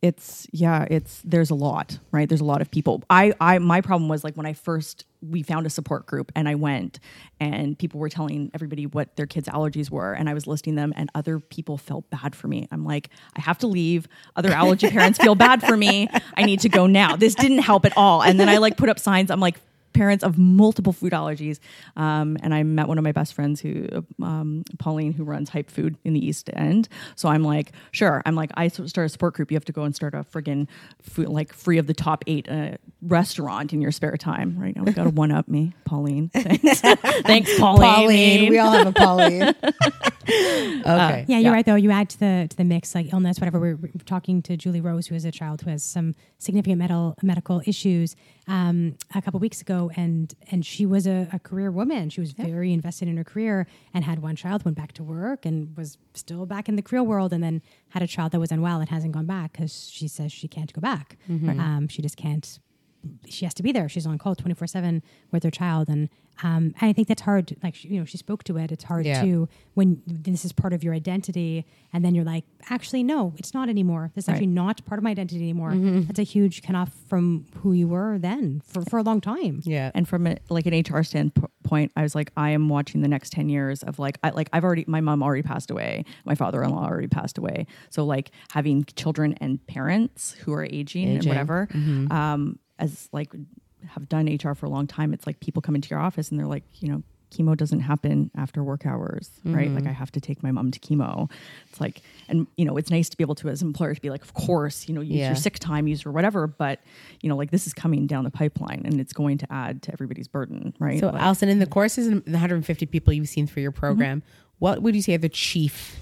[0.00, 2.28] it's yeah, it's there's a lot, right?
[2.28, 3.02] There's a lot of people.
[3.10, 6.48] I I my problem was like when I first we found a support group and
[6.48, 7.00] I went
[7.40, 10.92] and people were telling everybody what their kids' allergies were and I was listing them
[10.94, 12.68] and other people felt bad for me.
[12.70, 14.06] I'm like, I have to leave.
[14.36, 16.08] Other allergy parents feel bad for me.
[16.36, 17.16] I need to go now.
[17.16, 18.22] This didn't help at all.
[18.22, 19.32] And then I like put up signs.
[19.32, 19.60] I'm like,
[19.92, 21.58] parents of multiple food allergies.
[21.96, 23.86] Um, and I met one of my best friends who,
[24.22, 26.88] um, Pauline, who runs Hype Food in the East End.
[27.16, 28.22] So I'm like, sure.
[28.26, 29.50] I'm like, I start a support group.
[29.50, 30.66] You have to go and start a friggin'
[31.02, 34.58] food, like free of the top eight uh, restaurant in your spare time.
[34.58, 36.28] Right now, we got to one up me, Pauline.
[36.34, 37.80] Thanks, Thanks Pauline.
[37.80, 38.50] Pauline.
[38.50, 39.42] We all have a Pauline.
[40.28, 41.24] okay.
[41.28, 41.74] Yeah, you're right though.
[41.74, 43.58] You add to the to the mix like illness, whatever.
[43.58, 47.16] We're, we're talking to Julie Rose, who is a child who has some significant medical
[47.22, 48.16] medical issues,
[48.48, 52.10] um, a couple weeks ago, and and she was a, a career woman.
[52.10, 55.46] She was very invested in her career and had one child, went back to work,
[55.46, 58.50] and was still back in the career world, and then had a child that was
[58.50, 61.16] unwell and hasn't gone back because she says she can't go back.
[61.60, 62.58] Um, she just can't
[63.26, 63.88] she has to be there.
[63.88, 65.88] She's on call 24 seven with her child.
[65.88, 66.08] And,
[66.42, 67.56] um, and I think that's hard.
[67.62, 68.70] Like, she, you know, she spoke to it.
[68.72, 69.22] It's hard Yeah.
[69.22, 73.54] to, when this is part of your identity and then you're like, actually, no, it's
[73.54, 74.10] not anymore.
[74.14, 75.72] This is actually not part of my identity anymore.
[75.74, 79.62] That's a huge kind off from who you were then for, for a long time.
[79.64, 79.90] Yeah.
[79.94, 83.30] and from a, like an HR standpoint, I was like, I am watching the next
[83.32, 86.84] ten years of like, I like I've already, my mom already passed away, my father-in-law
[86.84, 91.28] already passed away, so like having children and parents who are aging, and Aging.
[91.28, 91.68] whatever,
[92.10, 93.32] um, as like
[93.88, 96.38] have done HR for a long time, it's like people come into your office and
[96.38, 97.02] they're like, you know.
[97.30, 99.70] Chemo doesn't happen after work hours, right?
[99.70, 101.30] Like I have to take my mom to chemo.
[101.68, 104.00] It's like, and you know, it's nice to be able to, as an employer, to
[104.00, 105.26] be like, of course, you know, use Yeah.
[105.26, 106.46] your sick time, use or whatever.
[106.46, 106.80] But
[107.20, 109.92] you know, like this is coming down the pipeline, and it's going to add to
[109.92, 110.98] everybody's burden, right?
[111.00, 114.22] So, Like- Allison, in the courses and the 150 people you've seen through your program,
[114.58, 116.00] what would you say are the chief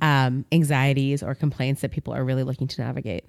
[0.00, 3.24] um, anxieties or complaints that people are really looking to navigate?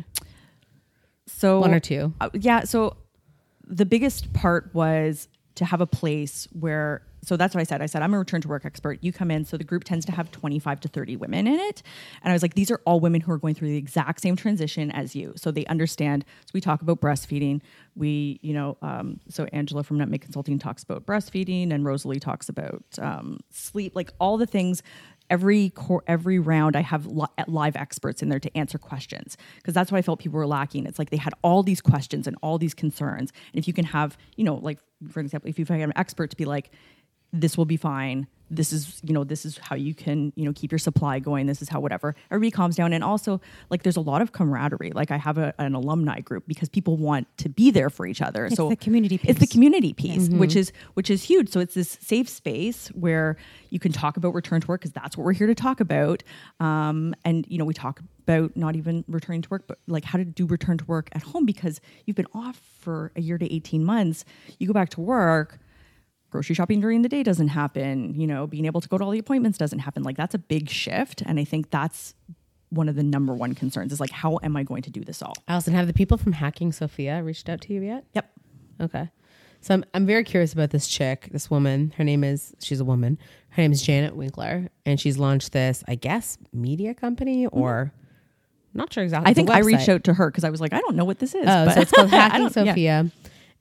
[1.30, 2.14] So One or two.
[2.20, 2.64] Uh, yeah.
[2.64, 2.98] So
[3.66, 7.82] the biggest part was to have a place where so that's what I said.
[7.82, 9.00] I said I'm a return to work expert.
[9.02, 11.84] You come in, so the group tends to have 25 to 30 women in it,
[12.24, 14.36] and I was like, these are all women who are going through the exact same
[14.36, 16.24] transition as you, so they understand.
[16.46, 17.62] So we talk about breastfeeding.
[17.96, 22.48] We, you know, um, so Angela from Nutmeg Consulting talks about breastfeeding, and Rosalie talks
[22.48, 24.82] about um, sleep, like all the things
[25.30, 25.72] every
[26.08, 29.98] every round i have li- live experts in there to answer questions because that's what
[29.98, 30.86] i felt people were lacking.
[30.86, 33.32] It's like they had all these questions and all these concerns.
[33.54, 34.80] And if you can have you know like
[35.12, 36.72] for example if you have an expert to be like
[37.32, 38.28] this will be fine.
[38.52, 41.46] This is you know this is how you can you know keep your supply going.
[41.46, 42.16] This is how whatever.
[42.32, 42.94] Everybody calms down.
[42.94, 43.40] And also
[43.70, 44.92] like there's a lot of camaraderie.
[44.92, 48.24] Like i have a, an alumni group because people want to be there for each
[48.24, 48.48] other.
[48.48, 49.52] It's so the community it's the piece.
[49.52, 51.50] community piece which is which is huge.
[51.50, 53.38] So it's this safe space where
[53.70, 56.24] you can talk about return to work because that's what we're here to talk about.
[56.60, 60.18] Um, and you know we talk about not even returning to work but like how
[60.18, 63.54] to do return to work at home because you've been off for a year to
[63.54, 64.26] 18 months.
[64.58, 65.60] You go back to work
[66.30, 69.12] grocery shopping during the day doesn't happen you know being able to go to all
[69.12, 72.14] the appointments doesn't happen like that's a big shift and i think that's
[72.70, 75.22] one of the number one concerns is like how am i going to do this
[75.22, 78.06] all Allison, have the people from Hacking Sophia reached out to you yet?
[78.14, 78.32] yep
[78.82, 79.10] Okay.
[79.62, 81.94] So I'm, I'm very curious about this chick, this woman.
[81.98, 83.18] Her name is, she's a woman.
[83.50, 84.70] Her name is Janet Winkler.
[84.86, 87.60] And she's launched this, I guess, media company mm-hmm.
[87.60, 87.94] or
[88.74, 89.32] not sure exactly.
[89.32, 91.18] i think i reached out to her because i was like i don't know what
[91.18, 92.72] this is Oh, but so it's called Hacking don't- yeah.
[92.72, 93.12] Sophia.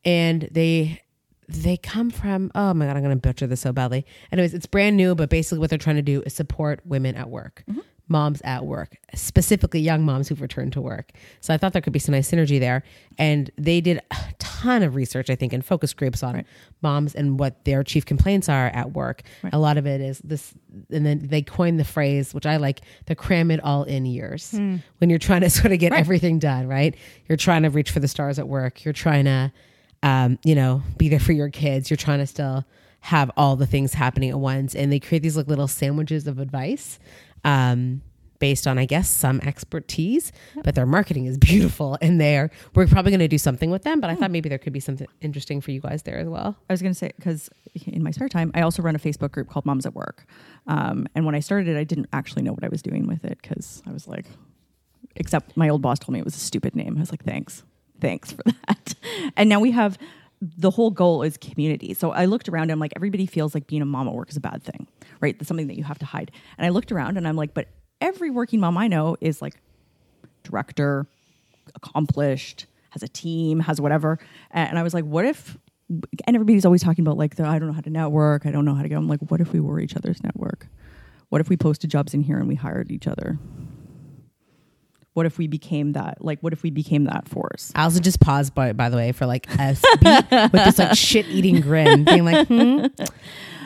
[0.05, 1.01] And they
[1.49, 4.05] they come from oh my god, I'm gonna butcher this so badly.
[4.33, 7.31] Anyways, it's brand new, but basically what they're trying to do is support women at
[7.31, 7.65] work.
[7.69, 7.81] Mm-hmm.
[8.11, 11.11] Moms at work, specifically young moms who've returned to work.
[11.43, 12.83] So I thought there could be some nice synergy there.
[13.19, 16.47] And they did a ton of research, I think, in focus groups on Right.
[16.81, 19.25] moms and what their chief complaints are at work.
[19.53, 20.55] A lot of it is this,
[20.91, 24.53] and then they coined the phrase, which I like, the cram it all in years.
[24.55, 26.95] When you're trying to sort of get everything done, right?
[27.29, 28.87] You're trying to reach for the stars at work.
[28.87, 29.53] You're trying to,
[30.03, 31.91] um, you know, be there for your kids.
[31.91, 32.65] You're trying to still
[33.01, 34.75] have all the things happening at once.
[34.75, 36.99] And they create these like little sandwiches of advice.
[37.45, 38.03] Um,
[38.39, 40.33] based on I guess some expertise,
[40.63, 44.01] but their marketing is beautiful and they're we're probably going to do something with them,
[44.01, 46.57] but I thought maybe there could be something interesting for you guys there as well.
[46.69, 47.51] I was going to say because
[47.87, 50.27] in my spare time, I also run a Facebook group called Moms at Work.
[50.67, 53.25] Um, and when I started it, I didn't actually know what I was doing with
[53.25, 54.27] it because I was like,
[55.17, 56.97] except my old boss told me it was a stupid name.
[56.97, 57.65] I was like, thanks,
[58.01, 58.95] thanks for that.
[59.37, 59.99] And now we have
[60.41, 61.95] the whole goal is community.
[61.95, 64.31] So I looked around and I'm like, everybody feels like being a mom at work
[64.31, 64.87] is a bad thing,
[65.21, 65.37] right?
[65.37, 66.31] That's something that you have to hide.
[66.57, 67.69] And I looked around and I'm like, but
[68.01, 69.61] every working mom I know is like
[70.45, 71.07] director,
[71.75, 74.19] accomplished, has a team, has whatever.
[74.51, 75.59] And I was like, what if,
[75.89, 78.65] and everybody's always talking about like, the, I don't know how to network, I don't
[78.65, 78.97] know how to go.
[78.97, 80.69] I'm like, what if we were each other's network?
[81.31, 83.39] What if we posted jobs in here and we hired each other?
[85.19, 86.25] What if we became that?
[86.25, 87.73] Like, what if we became that force?
[87.75, 90.97] I also just paused by by the way for like a beat with this like
[90.97, 92.87] shit eating grin, being like, hmm.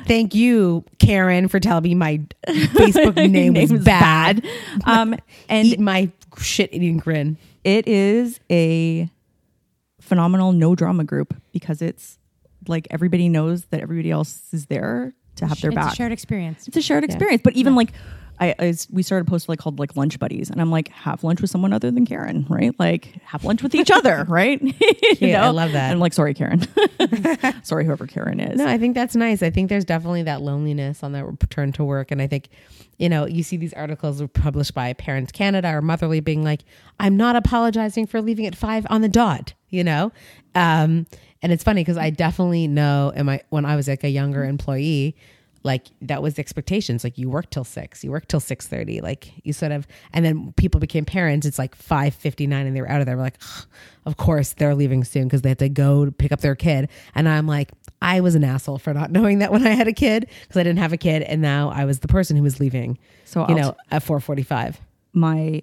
[0.07, 4.47] Thank you, Karen, for telling me my Facebook name was Name's bad.
[4.87, 5.15] Um,
[5.51, 7.37] and Eat my shit eating grin.
[7.65, 9.11] it is a
[10.01, 12.19] phenomenal no drama group because it's
[12.67, 15.93] like everybody knows that everybody else is there to have their it's back.
[15.93, 16.67] a shared experience.
[16.67, 17.43] it's a shared experience.
[17.45, 17.93] But even like,
[18.41, 21.23] I, I we started a post like called like lunch buddies, and I'm like, have
[21.23, 22.75] lunch with someone other than Karen, right?
[22.79, 24.61] Like, have lunch with each other, right?
[25.13, 25.35] You Cute.
[25.37, 25.85] I love that.
[25.85, 26.63] And I'm like, sorry, Karen.
[27.63, 28.59] sorry, whoever Karen is.
[28.59, 29.43] No, I think that's nice.
[29.43, 32.11] I think there's definitely that loneliness on that return to work.
[32.11, 32.49] And I think,
[32.99, 36.63] you know, you see these articles published by Parents Canada or Motherly being like,
[36.99, 40.13] I'm not apologizing for leaving at five on the dot, you know?
[40.55, 41.07] Um,
[41.43, 44.45] and it's funny because I definitely know in my, when I was like a younger
[44.45, 45.15] employee,
[45.65, 47.05] like that was the expectations.
[47.05, 49.01] Like you work till six, you work till six thirty.
[49.01, 51.47] Like you sort of, and then people became parents.
[51.47, 53.17] It's like five fifty nine, and they were out of there.
[53.17, 53.67] We're like, "Ugh,
[54.07, 56.89] of course they're leaving soon because they have to go to pick up their kid.
[57.15, 57.71] And I'm like,
[58.01, 60.63] I was an asshole for not knowing that when I had a kid because I
[60.63, 62.99] didn't have a kid, and now I was the person who was leaving.
[63.25, 64.81] So you I'll know, at four forty five.
[65.13, 65.63] my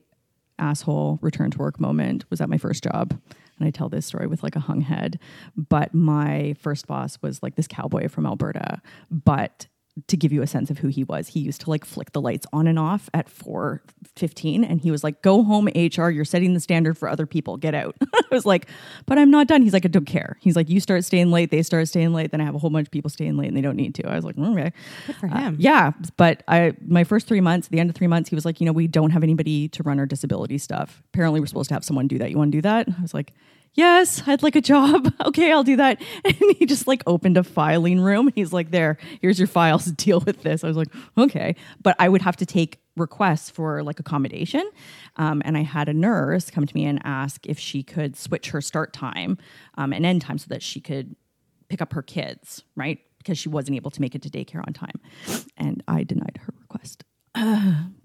[0.58, 3.18] asshole return to work moment was at my first job.
[3.58, 5.20] And I tell this story with like a hung head.
[5.56, 8.82] But my first boss was like this cowboy from Alberta.
[9.12, 9.68] But
[10.08, 12.22] to give you a sense of who he was, he used to like flick the
[12.22, 16.54] lights on and off at 4:15 and he was like, "Go home, HR, you're setting
[16.54, 17.58] the standard for other people.
[17.58, 18.68] Get out." I was like,
[19.06, 21.52] "But I'm not done." He's like, "I don't care." He's like, "You start staying late,
[21.52, 23.58] they start staying late, then I have a whole bunch of people staying late and
[23.58, 24.72] they don't need to." I was like, "Okay."
[25.08, 25.56] Good for Uh, him.
[25.60, 28.46] yeah, but I my first three months, at the end of three months, he was
[28.46, 31.02] like, you know, we don't have anybody to run our disability stuff.
[31.14, 32.30] Apparently, we're supposed to have someone do that.
[32.32, 32.88] You want to do that?
[32.90, 33.34] I was like,
[33.74, 35.14] yes, I'd like a job.
[35.26, 36.02] okay, I'll do that.
[36.26, 38.32] And he just like opened a filing room.
[38.36, 39.86] He's like, there, here's your files.
[39.86, 40.64] Deal with this.
[40.64, 44.70] I was like, okay, but I would have to take requests for like accommodation.
[45.16, 48.50] Um, and I had a nurse come to me and ask if she could switch
[48.50, 49.38] her start time
[49.76, 51.16] um, and end time so that she could
[51.70, 53.00] pick up her kids, right?
[53.18, 55.00] Because she wasn't able to make it to daycare on time.
[55.58, 57.04] And I denied her request.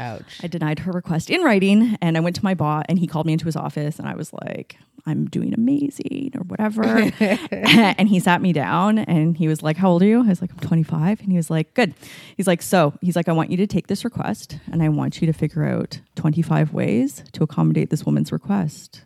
[0.00, 0.40] Ouch.
[0.42, 3.26] I denied her request in writing and I went to my boss and he called
[3.26, 6.82] me into his office and I was like, I'm doing amazing or whatever.
[7.50, 10.24] and he sat me down and he was like, How old are you?
[10.24, 11.20] I was like, I'm 25.
[11.20, 11.94] And he was like, Good.
[12.36, 15.20] He's like, So he's like, I want you to take this request and I want
[15.20, 19.04] you to figure out 25 ways to accommodate this woman's request.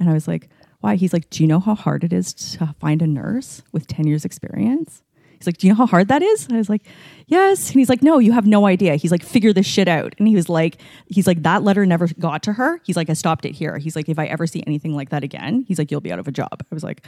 [0.00, 0.48] And I was like,
[0.80, 0.96] Why?
[0.96, 4.06] He's like, Do you know how hard it is to find a nurse with 10
[4.06, 5.02] years experience?
[5.42, 6.46] He's like, Do you know how hard that is?
[6.52, 6.82] I was like,
[7.26, 7.70] Yes.
[7.70, 8.94] And he's like, No, you have no idea.
[8.94, 10.14] He's like, Figure this shit out.
[10.18, 12.80] And he was like, He's like, That letter never got to her.
[12.84, 13.76] He's like, I stopped it here.
[13.78, 16.20] He's like, If I ever see anything like that again, he's like, You'll be out
[16.20, 16.52] of a job.
[16.52, 17.04] I was like,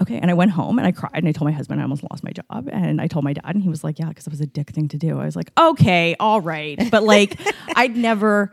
[0.00, 0.18] Okay.
[0.18, 2.22] And I went home and I cried and I told my husband I almost lost
[2.22, 2.68] my job.
[2.70, 4.70] And I told my dad and he was like, Yeah, because it was a dick
[4.70, 5.18] thing to do.
[5.18, 6.78] I was like, Okay, all right.
[6.88, 7.40] But like,
[7.74, 8.52] I'd never.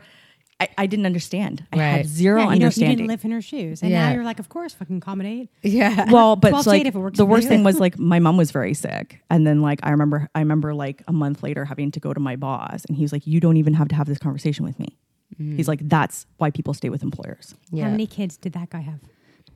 [0.58, 1.66] I, I didn't understand.
[1.70, 1.84] I Right.
[1.98, 2.96] had zero Yeah, you, don't, you understanding.
[2.96, 4.08] didn't live in her shoes, and Yeah.
[4.08, 5.50] now you're like, of course, fucking accommodate.
[5.62, 6.10] Yeah.
[6.10, 7.48] well but 12 it's to like eight if it works the for worst you.
[7.50, 10.72] thing was like my mom was very sick and then like i remember i remember
[10.74, 13.38] like a month later having to go to my boss and he was like you
[13.40, 14.96] don't even have to have this conversation with me
[15.38, 17.84] he's like that's why people stay with employers yeah.
[17.84, 19.00] How many kids did that guy have?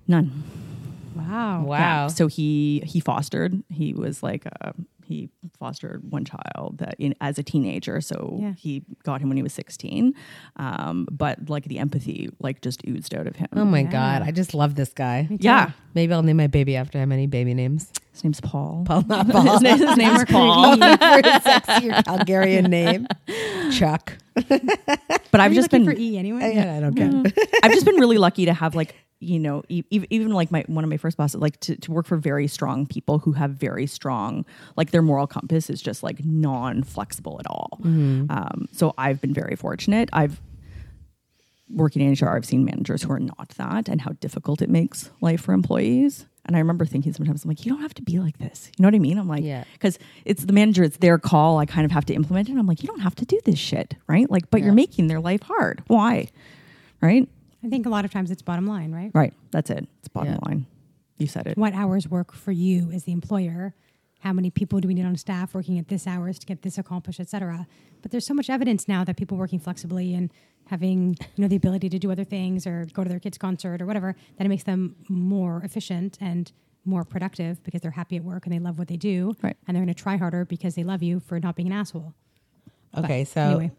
[0.06, 0.30] none
[1.16, 1.64] Wow.
[1.64, 1.76] Wow.
[1.78, 2.06] Yeah.
[2.08, 4.72] so he he fostered he was like uh,
[5.10, 8.54] he fostered one child that in, as a teenager so Yeah.
[8.54, 10.14] he got him when he was 16
[10.56, 13.90] um, but like the empathy like just oozed out of him Oh my Yeah.
[13.90, 14.22] God.
[14.22, 15.28] I just love this guy.
[15.40, 17.10] yeah Maybe I'll name my baby after him.
[17.10, 17.90] Any baby names?
[18.12, 19.42] his name's paul Paul, not Paul.
[19.42, 23.06] his, name, his name's paul For a sexy Calgarian name.
[23.72, 24.16] Chuck.
[24.34, 26.52] but i've you just been for E anyway.
[26.54, 27.10] Yeah, I don't care.
[27.62, 30.82] I've just been really lucky to have like you know e- even like my one
[30.82, 33.86] of my first bosses like to, to work for very strong people who have very
[33.86, 34.46] strong
[34.76, 37.78] like their moral compass is just like non flexible at all.
[37.84, 40.08] Um, so I've been very fortunate.
[40.12, 40.40] I've
[41.68, 45.10] working in HR, I've seen managers who are not that and how difficult it makes
[45.20, 46.26] life for employees.
[46.46, 48.72] And I remember thinking sometimes, I'm like, you don't have to be like this.
[48.76, 49.18] You know what I mean?
[49.18, 49.62] I'm like, Yeah.
[49.74, 51.58] because it's the manager, it's their call.
[51.58, 52.56] I kind of have to implement it.
[52.56, 54.28] I'm like, you don't have to do this shit, right?
[54.28, 54.66] Like, but Yeah.
[54.66, 55.82] you're making their life hard.
[55.86, 56.28] Why?
[57.00, 57.28] Right?
[57.62, 59.10] I think a lot of times it's bottom line, right?
[59.14, 59.34] Right.
[59.50, 59.86] That's it.
[59.98, 60.38] It's bottom Yeah.
[60.46, 60.66] line.
[61.18, 61.58] You said it.
[61.58, 63.74] What hours work for you as the employer?
[64.20, 66.78] How many people do we need on staff working at this hours to get this
[66.78, 67.66] accomplished, et cetera?
[68.02, 70.30] But there's so much evidence now that people working flexibly and
[70.66, 73.82] having you know the ability to do other things or go to their kids' concert
[73.82, 76.52] or whatever that it makes them more efficient and
[76.84, 79.56] more productive because they're happy at work and they love what they do Right.
[79.66, 82.14] and they're going to try harder because they love you for not being an asshole.
[82.92, 83.70] But Okay, so anyway,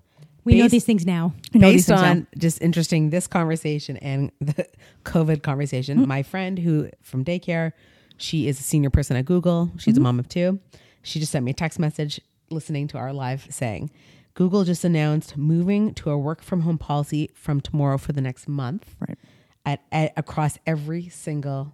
[0.44, 1.34] we know these things now.
[1.54, 2.10] I know these based things now.
[2.10, 4.68] on just interesting this conversation and the
[5.06, 6.08] COVID conversation, Mm-hmm.
[6.08, 7.72] my friend who from daycare,
[8.18, 9.72] she is a senior person at Google.
[9.78, 10.02] She's Mm-hmm.
[10.02, 10.60] a mom of two.
[11.04, 12.20] She just sent me a text message
[12.50, 13.90] listening to our live saying,
[14.34, 18.48] Google just announced moving to a work from home policy from tomorrow for the next
[18.48, 19.18] month Right.
[19.66, 21.74] at, at across every single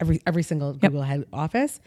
[0.00, 1.80] every every single Google head office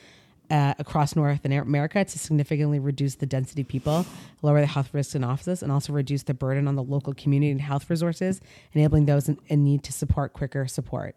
[0.50, 4.06] uh, across North America to significantly reduce the density of people,
[4.42, 7.52] lower the health risks in offices, and also reduce the burden on the local community
[7.52, 8.40] and health resources,
[8.74, 11.16] enabling those in, in need to support quicker support.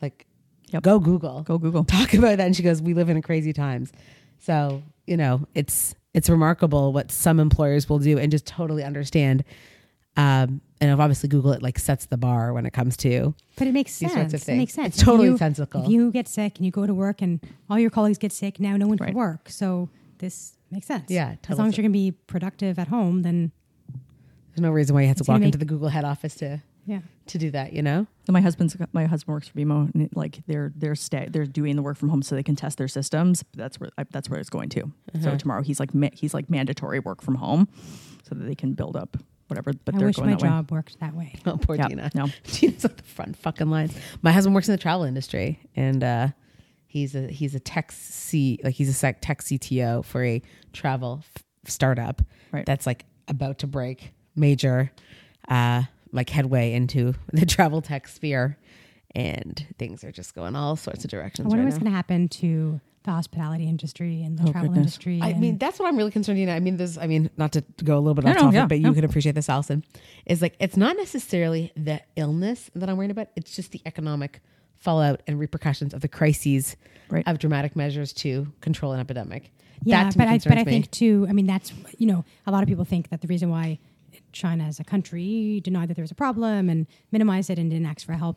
[0.00, 0.26] Like,
[0.70, 0.82] Yep.
[0.82, 1.84] go Google, Go Google.
[1.98, 2.46] talk about that.
[2.46, 3.92] And she goes, "We live in crazy times."
[4.40, 9.44] So you know, it's it's remarkable what some employers will do and just totally understand.
[10.16, 13.66] Um, and if obviously Google it like sets the bar when it comes to But
[13.68, 14.32] it makes These sense.
[14.32, 14.94] sorts of It makes sense.
[14.96, 15.84] It's totally If you, sensical.
[15.84, 18.60] If you get sick and you go to work and all your colleagues get sick,
[18.60, 19.08] now no one Right.
[19.08, 19.48] can work.
[19.48, 21.10] So this makes sense.
[21.10, 23.52] Yeah, As totally long as you're going to be productive at home, then
[24.54, 26.62] There's no reason why you have to walk make- into the Google head office to
[26.86, 27.00] yeah.
[27.26, 27.72] to do that.
[27.72, 28.06] You know?
[28.26, 31.44] So my husband's my husband works for BMO, and it, like they're they're stay they're
[31.46, 33.44] doing the work from home so they can test their systems.
[33.54, 34.80] That's where I, that's where it's going to.
[35.20, 35.36] So Uh-huh.
[35.38, 37.68] tomorrow he's like ma- he's like mandatory work from home,
[38.28, 39.16] so that they can build up
[39.48, 39.72] whatever.
[39.84, 40.48] But I they're wish going my that way.
[40.48, 41.34] job worked that way.
[41.46, 42.10] Oh, poor Yeah, Dina.
[42.14, 42.28] no.
[42.44, 43.94] Dina's on the front fucking lines.
[44.22, 46.28] My husband works in the travel industry, and uh,
[46.86, 50.42] he's a he's a tech C like he's a tech CTO for a
[50.72, 52.22] travel f- startup
[52.52, 52.64] Right.
[52.66, 54.92] that's like about to break major
[55.48, 55.82] uh,
[56.12, 58.56] like headway into the travel tech sphere,
[59.14, 61.96] and things are just going all sorts of I directions wonder right what's going to
[61.96, 64.82] happen to the hospitality industry and the Oh, travel goodness.
[64.96, 65.20] industry.
[65.22, 66.38] I mean, that's what I'm really concerned.
[66.38, 66.98] You know, I mean, this.
[66.98, 68.92] I mean, not to go a little bit off no, topic, yeah, but you no.
[68.94, 69.82] can appreciate this, Allison.
[70.26, 73.28] Is like it's not necessarily the illness that I'm worried about.
[73.36, 74.40] It's just the economic
[74.76, 76.76] fallout and repercussions of the crises
[77.08, 77.26] Right.
[77.26, 79.52] of dramatic measures to control an epidemic.
[79.84, 80.70] yeah, that but I, but concerns I me.
[80.72, 81.26] think too.
[81.28, 83.78] I mean, that's you know, a lot of people think that the reason why
[84.32, 87.86] China as a country denied that there was a problem and minimized it and didn't
[87.86, 88.36] ask for help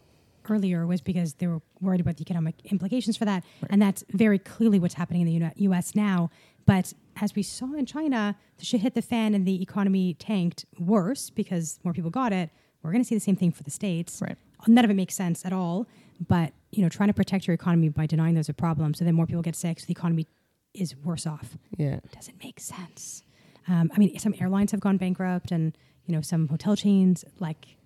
[0.50, 4.40] earlier was because they were worried about the economic implications for that, and that's very
[4.40, 5.96] clearly what's happening in the U.S.
[5.96, 6.30] now.
[6.66, 10.66] But as we saw in China, the shit hit the fan and the economy tanked
[10.78, 12.50] worse because more people got it.
[12.84, 14.22] We're going to see the same thing for the states.
[14.22, 14.38] Right.
[14.68, 15.88] None of it makes sense at all.
[16.28, 19.16] but you know, trying to protect your economy by denying there's a problem, so then
[19.16, 20.28] more people get sick, so the economy
[20.74, 21.58] is worse off.
[21.78, 22.00] Yeah.
[22.14, 23.24] Doesn't make sense.
[23.68, 25.76] Um, I mean, some airlines have gone bankrupt, and
[26.06, 27.26] you know, some hotel chains.
[27.40, 27.78] Like,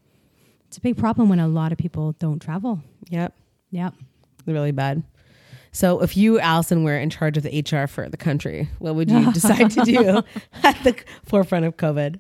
[0.73, 2.81] it's a big problem when a lot of people don't travel.
[3.09, 3.35] Yep.
[3.69, 3.93] Yep.
[4.47, 5.03] Really bad.
[5.71, 9.11] So if you, Allison, were in charge of the HR for the country, what would
[9.11, 10.23] you decide to do
[10.63, 10.95] at the
[11.25, 12.19] forefront of COVID?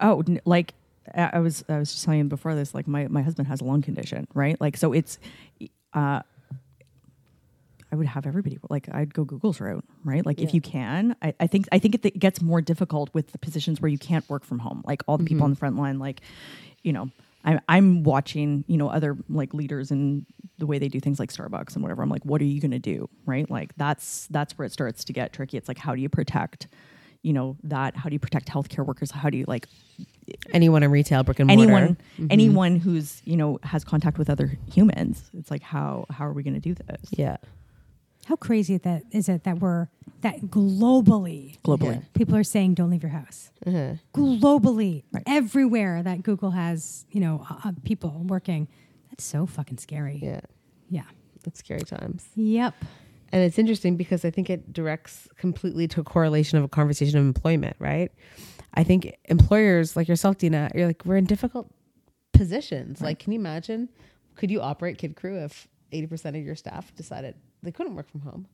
[0.00, 0.72] Oh, like
[1.14, 2.74] I I was I was just telling you before this.
[2.74, 4.58] Like my my husband has a lung condition, right?
[4.58, 5.18] Like so it's.
[5.92, 6.22] Uh,
[7.92, 10.24] I would have everybody like I'd go Google's route, right?
[10.24, 13.32] Like if you can, I, I think I think it, it gets more difficult with
[13.32, 14.82] the positions where you can't work from home.
[14.86, 16.22] Like all the people on the front line, like
[16.82, 17.10] you know,
[17.46, 20.26] I'm I'm watching you know other like leaders and
[20.58, 22.02] the way they do things like Starbucks and whatever.
[22.02, 23.48] I'm like, what are you going to do, right?
[23.50, 25.56] Like that's that's where it starts to get tricky.
[25.56, 26.66] It's like how do you protect,
[27.22, 27.96] you know, that?
[27.96, 29.10] How do you protect healthcare workers?
[29.10, 29.68] How do you like
[30.52, 31.62] Anyone in retail, brick and mortar.
[31.62, 32.26] anyone mm-hmm.
[32.30, 36.42] anyone who's you know has contact with other humans it's like how how are we
[36.42, 37.36] going to do this Yeah.
[38.26, 39.88] How crazy that is it that we're
[40.22, 43.50] that globally globally people are saying don't leave your house.
[43.66, 43.94] Uh-huh.
[44.14, 45.22] Globally, Right.
[45.26, 48.66] everywhere that Google has, you know, uh, uh, people working.
[49.10, 50.18] That's so fucking scary.
[50.22, 50.40] Yeah.
[50.90, 51.04] Yeah.
[51.46, 52.28] It's scary times.
[52.34, 52.74] Yep.
[53.32, 57.18] And it's interesting because I think it directs completely to a correlation of a conversation
[57.18, 58.10] of employment, right?
[58.74, 61.70] I think employers like yourself, Dina, you're like, we're in difficult
[62.32, 63.00] positions.
[63.00, 63.88] Like, can you imagine?
[64.34, 68.20] Could you operate Kid Crew if 80% of your staff decided they couldn't work from
[68.22, 68.46] home?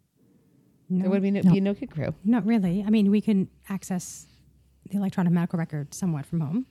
[0.88, 1.52] No, There would be no, No.
[1.52, 2.14] be no Kid Crew.
[2.24, 2.84] not really.
[2.86, 4.26] I mean, we can access
[4.90, 6.66] the electronic medical record somewhat from home.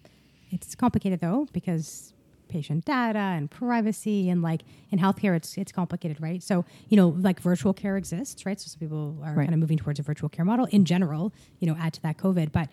[0.51, 2.13] It's complicated though because
[2.49, 6.43] patient data and privacy and like in healthcare it's it's complicated, right?
[6.43, 8.59] So, you know, like virtual care exists, right?
[8.59, 9.45] So some people are Right.
[9.45, 12.17] kind of moving towards a virtual care model in general, you know, add to that
[12.17, 12.51] COVID.
[12.51, 12.69] But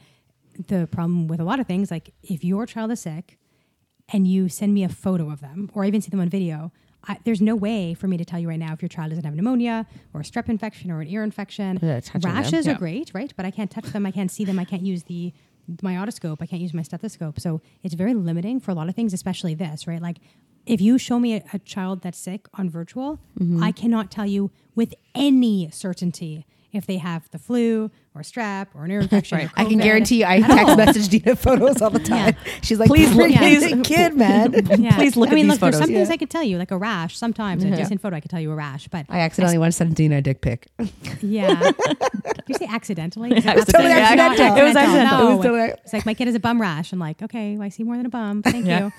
[0.67, 3.39] the problem with a lot of things, like if your child is sick
[4.13, 6.73] and you send me a photo of them or I even see them on video,
[7.07, 9.25] I, there's no way for me to tell you right now if your child doesn't
[9.25, 11.79] have pneumonia or a strep infection or an ear infection.
[11.81, 12.35] Yeah, touching them.
[12.35, 12.73] Rashes Yeah.
[12.73, 13.33] are great, right?
[13.37, 14.05] But I can't touch them.
[14.05, 14.59] I can't see them.
[14.59, 15.33] I can't use the
[15.83, 16.39] my otoscope.
[16.41, 17.39] I can't use my stethoscope.
[17.39, 20.01] So it's very limiting for a lot of things, especially this, right?
[20.03, 20.17] Like
[20.67, 23.63] if you show me a, a child that's sick on virtual, Mm-hmm.
[23.63, 28.85] I cannot tell you with any certainty if they have the flu or strep or
[28.85, 29.39] an ear infection.
[29.41, 30.57] or I can guarantee you, I at all.
[30.57, 32.35] text message Dina photos all the time.
[32.63, 34.53] She's like, Please please, look- please, please- kid, man.
[34.83, 34.95] Yeah.
[34.97, 36.15] Please look I at mean, these look, there's some things Yeah.
[36.15, 37.17] I could tell you, like a rash.
[37.17, 38.89] Sometimes a decent photo, I could tell you a rash.
[38.89, 40.67] But I accidentally want to send Dina a dick pic.
[41.23, 43.31] yeah, Did you say accidentally?
[43.37, 43.93] Is it Accidentally.
[43.93, 44.57] absolutely not Accidental.
[44.59, 45.19] It was accidental.
[45.19, 45.31] No.
[45.31, 46.93] It was totally- It's like my kid has a bum rash.
[46.93, 48.43] I'm like, okay, well, I see more than a bum.
[48.43, 48.87] Thank Yeah.
[48.87, 48.93] you.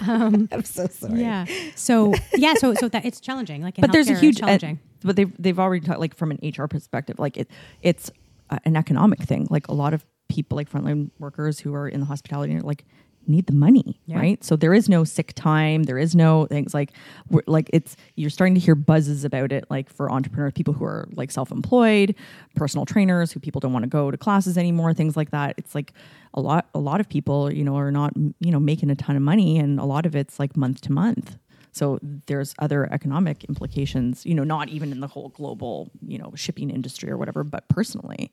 [0.00, 1.20] I'm so sorry.
[1.20, 1.46] Yeah.
[1.76, 2.54] So yeah.
[2.54, 3.62] So so that it's challenging.
[3.62, 4.76] Like, in but there's a huge challenging.
[4.82, 7.50] uh, but they've they've already talked like from an hr perspective like it
[7.82, 8.10] it's
[8.50, 9.46] uh, an economic thing.
[9.50, 12.84] Like a lot of people like frontline workers who are in the hospitality like
[13.26, 14.18] need the money Yeah.
[14.18, 14.44] right?
[14.44, 15.84] So there is no sick time.
[15.84, 16.92] There is no things like
[17.30, 20.84] we're, like it's you're starting to hear buzzes about it like for entrepreneurs people who
[20.84, 22.14] are like self-employed
[22.54, 25.54] personal trainers who people don't want to go to classes anymore things like that.
[25.56, 25.94] It's like
[26.34, 29.16] a lot a lot of people you know are not you know making a ton
[29.16, 31.38] of money and a lot of it's like month to month
[31.74, 36.32] so there's other economic implications, you know, not even in the whole global, you know,
[36.36, 38.30] shipping industry or whatever, but personally.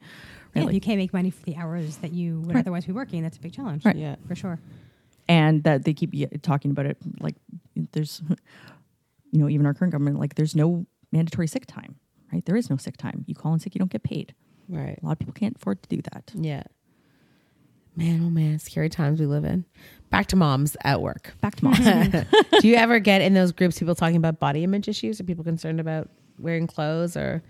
[0.55, 0.67] Yeah, Right?
[0.69, 2.59] if you can't make money for the hours that you would Right.
[2.59, 3.83] otherwise be working, that's a big challenge.
[3.85, 3.95] Right.
[3.95, 4.15] Yeah.
[4.27, 4.59] For sure.
[5.27, 6.11] and that they keep
[6.41, 7.35] talking about it like
[7.93, 8.21] there's,
[9.31, 11.95] you know, even our current government, like there's no mandatory sick time,
[12.33, 12.43] right?
[12.45, 13.23] There is no sick time.
[13.27, 14.33] You call in sick, you don't get paid.
[14.67, 14.99] Right.
[15.01, 16.31] A lot of people can't afford to do that.
[16.35, 16.63] Yeah.
[17.95, 19.65] Man, oh man, scary times we live in.
[20.09, 21.33] Back to moms at work.
[21.41, 21.79] Back to moms.
[22.61, 25.19] Do you ever get in those groups people talking about body image issues?
[25.19, 27.43] Are people concerned about wearing clothes or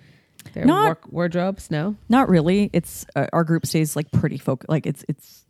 [0.53, 1.69] their Not- work wardrobes?
[1.71, 1.95] No.
[2.09, 2.69] Not really.
[2.73, 4.69] It's uh, our group stays like pretty focused.
[4.69, 5.45] Like it's it's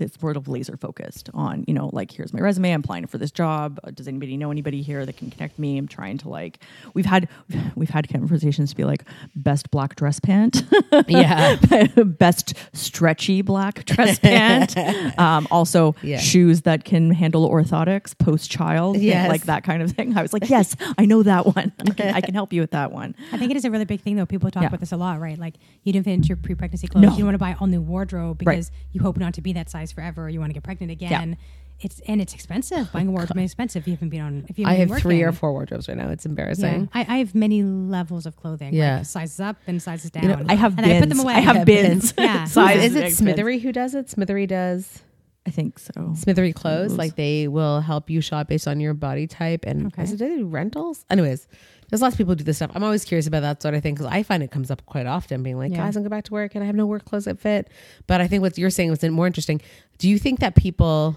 [0.00, 2.72] it's sort of laser focused on you know like here's my resume.
[2.72, 3.78] I'm applying for this job.
[3.84, 5.76] Uh, does anybody know anybody here that can connect me?
[5.78, 6.58] I'm trying to like
[6.94, 7.28] we've had
[7.74, 9.04] we've had conversations to be like
[9.34, 10.62] best black dress pant,
[11.08, 11.56] Yeah.
[12.04, 14.76] best stretchy black dress pant.
[15.18, 16.18] Um, also Yeah.
[16.18, 18.96] shoes that can handle orthotics post child.
[18.98, 19.28] Yes.
[19.28, 20.16] like that kind of thing.
[20.16, 21.72] I was like, yes, I know that one.
[21.80, 23.14] I can, I can help you with that one.
[23.32, 24.26] I think it is a really big thing, though.
[24.26, 24.68] People talk Yeah.
[24.68, 25.38] about this a lot, right?
[25.38, 27.02] Like you didn't fit into your pre-pregnancy clothes.
[27.02, 27.10] No.
[27.12, 29.65] You don't want to buy all new wardrobe because you hope not to be that
[29.68, 30.28] size forever.
[30.28, 31.30] You want to get pregnant again.
[31.30, 31.34] Yeah.
[31.78, 32.86] It's and it's expensive.
[32.86, 33.82] Oh Buying a wardrobe is expensive.
[33.82, 34.46] If you haven't been on.
[34.48, 36.08] If you I haven't have been three or four wardrobes right now.
[36.08, 36.88] It's Yeah, embarrassing.
[36.94, 38.72] I, I have many levels of clothing.
[38.72, 38.98] Yeah.
[38.98, 40.22] like sizes up and sizes down.
[40.22, 40.96] You know, I have and bins.
[40.96, 41.34] I put them away.
[41.34, 42.12] I have Yeah, bins.
[42.12, 42.14] bins.
[42.16, 42.44] Yeah.
[42.46, 43.18] Sizes is and it bins.
[43.18, 44.08] Smithery who does it?
[44.08, 45.02] Smithery does
[45.46, 45.92] I think so.
[46.16, 46.96] Smithery clothes.
[46.96, 49.64] Like they will help you shop based on your body type.
[49.66, 50.02] And Okay.
[50.04, 51.04] is it do they do rentals?
[51.10, 51.46] Anyways,
[51.88, 52.70] there's lots of people who do this stuff.
[52.74, 55.06] I'm always curious about that sort of thing because I find it comes up quite
[55.06, 55.78] often being like, Yeah.
[55.78, 57.68] guys, I'm going back to work and I have no work clothes that fit.
[58.06, 59.60] But I think what you're saying was more interesting.
[59.98, 61.16] Do you think that people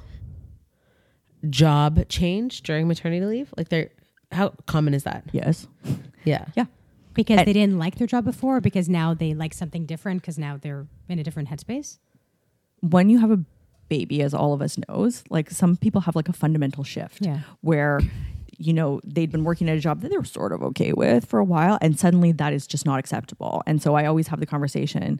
[1.49, 3.53] job change during maternity leave?
[3.57, 3.89] Like they're,
[4.31, 5.23] how common is that?
[5.31, 5.67] Yes.
[6.23, 6.45] Yeah.
[6.55, 6.65] Yeah.
[7.13, 10.37] because And- they didn't like their job before, because now they like something different because
[10.37, 11.97] now they're in a different headspace.
[12.81, 13.43] when you have a
[13.89, 17.39] baby, as all of us knows, like some people have like a fundamental shift Yeah.
[17.61, 17.99] where,
[18.59, 21.25] you know, they'd been working at a job that they were sort of okay with
[21.25, 23.63] for a while, and suddenly that is just not acceptable.
[23.65, 25.19] And so I always have the conversation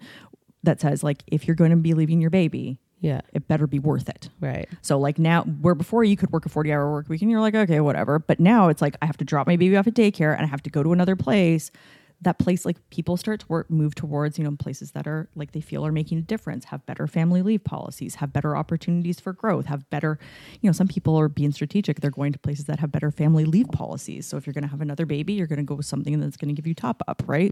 [0.63, 3.21] that says, like, if you're going to be leaving your baby, Yeah.
[3.33, 4.29] it better be worth it.
[4.41, 4.67] Right.
[4.81, 7.39] So like now, where before you could work a forty hour work week and you're
[7.39, 8.19] like, okay, whatever.
[8.19, 10.47] But now it's like I have to drop my baby off at daycare and I
[10.49, 11.71] have to go to another place.
[12.21, 15.53] That place, like people start to work, move towards, you know, places that are like
[15.53, 19.31] they feel are making a difference, have better family leave policies, have better opportunities for
[19.31, 20.19] growth, have better,
[20.59, 22.01] you know, some people are being strategic.
[22.01, 24.25] They're going to places that have better family leave policies.
[24.25, 26.35] So if you're going to have another baby, you're going to go with something that's
[26.35, 27.51] going to give you top up, right?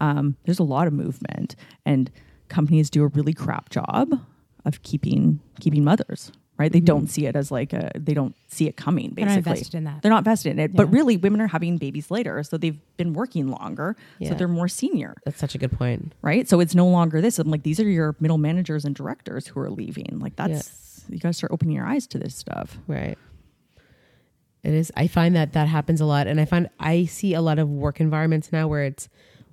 [0.00, 1.56] Um, there's a lot of movement,
[1.86, 2.10] and
[2.48, 4.20] companies do a really crap job
[4.66, 7.06] of keeping keeping mothers right they don't mm-hmm.
[7.08, 9.84] see it as like a they don't see it coming They're basically not invested in
[9.84, 10.02] that.
[10.02, 13.14] they're not vested in it but really women are having babies later so they've been
[13.14, 14.30] working longer Yeah.
[14.30, 16.14] so they're more senior That's such a good point.
[16.22, 19.46] right so it's no longer this i'm like these are your middle managers and directors
[19.46, 23.18] who are leaving like that's you gotta start opening your eyes to this stuff Right.
[24.62, 24.92] It is.
[24.96, 27.68] I find that that happens a lot, and I find I see a lot of
[27.68, 29.08] work environments now where it's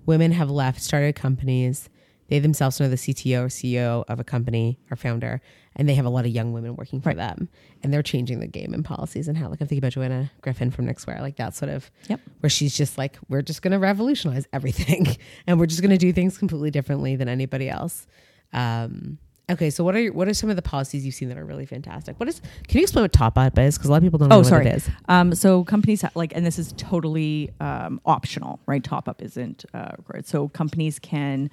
[0.06, 1.90] women have left, started companies.
[2.28, 5.42] They themselves know the CTO or CEO of a company or founder,
[5.80, 7.18] and they have a lot of young women working for Right.
[7.18, 7.50] them,
[7.82, 9.46] and they're changing the game and policies and how.
[9.50, 12.20] Like I'm thinking about Joanna Griffiths from Knixwear, like that sort of Yep.
[12.42, 15.08] where she's just like, we're just going to revolutionize everything,
[15.48, 18.06] and we're just going to do things completely differently than anybody else.
[18.54, 19.18] Um,
[19.50, 21.46] okay, so what are your, what are some of the policies you've seen that are
[21.46, 22.20] really fantastic?
[22.20, 22.42] What is?
[22.68, 23.78] Can you explain what Top Up is?
[23.78, 24.68] Because a lot of people don't know Oh, what sorry.
[24.68, 24.90] it is.
[25.08, 28.84] Um, so companies ha- like, and this is totally um, optional, right?
[28.84, 30.28] Top up isn't uh, required.
[30.28, 31.50] So companies can.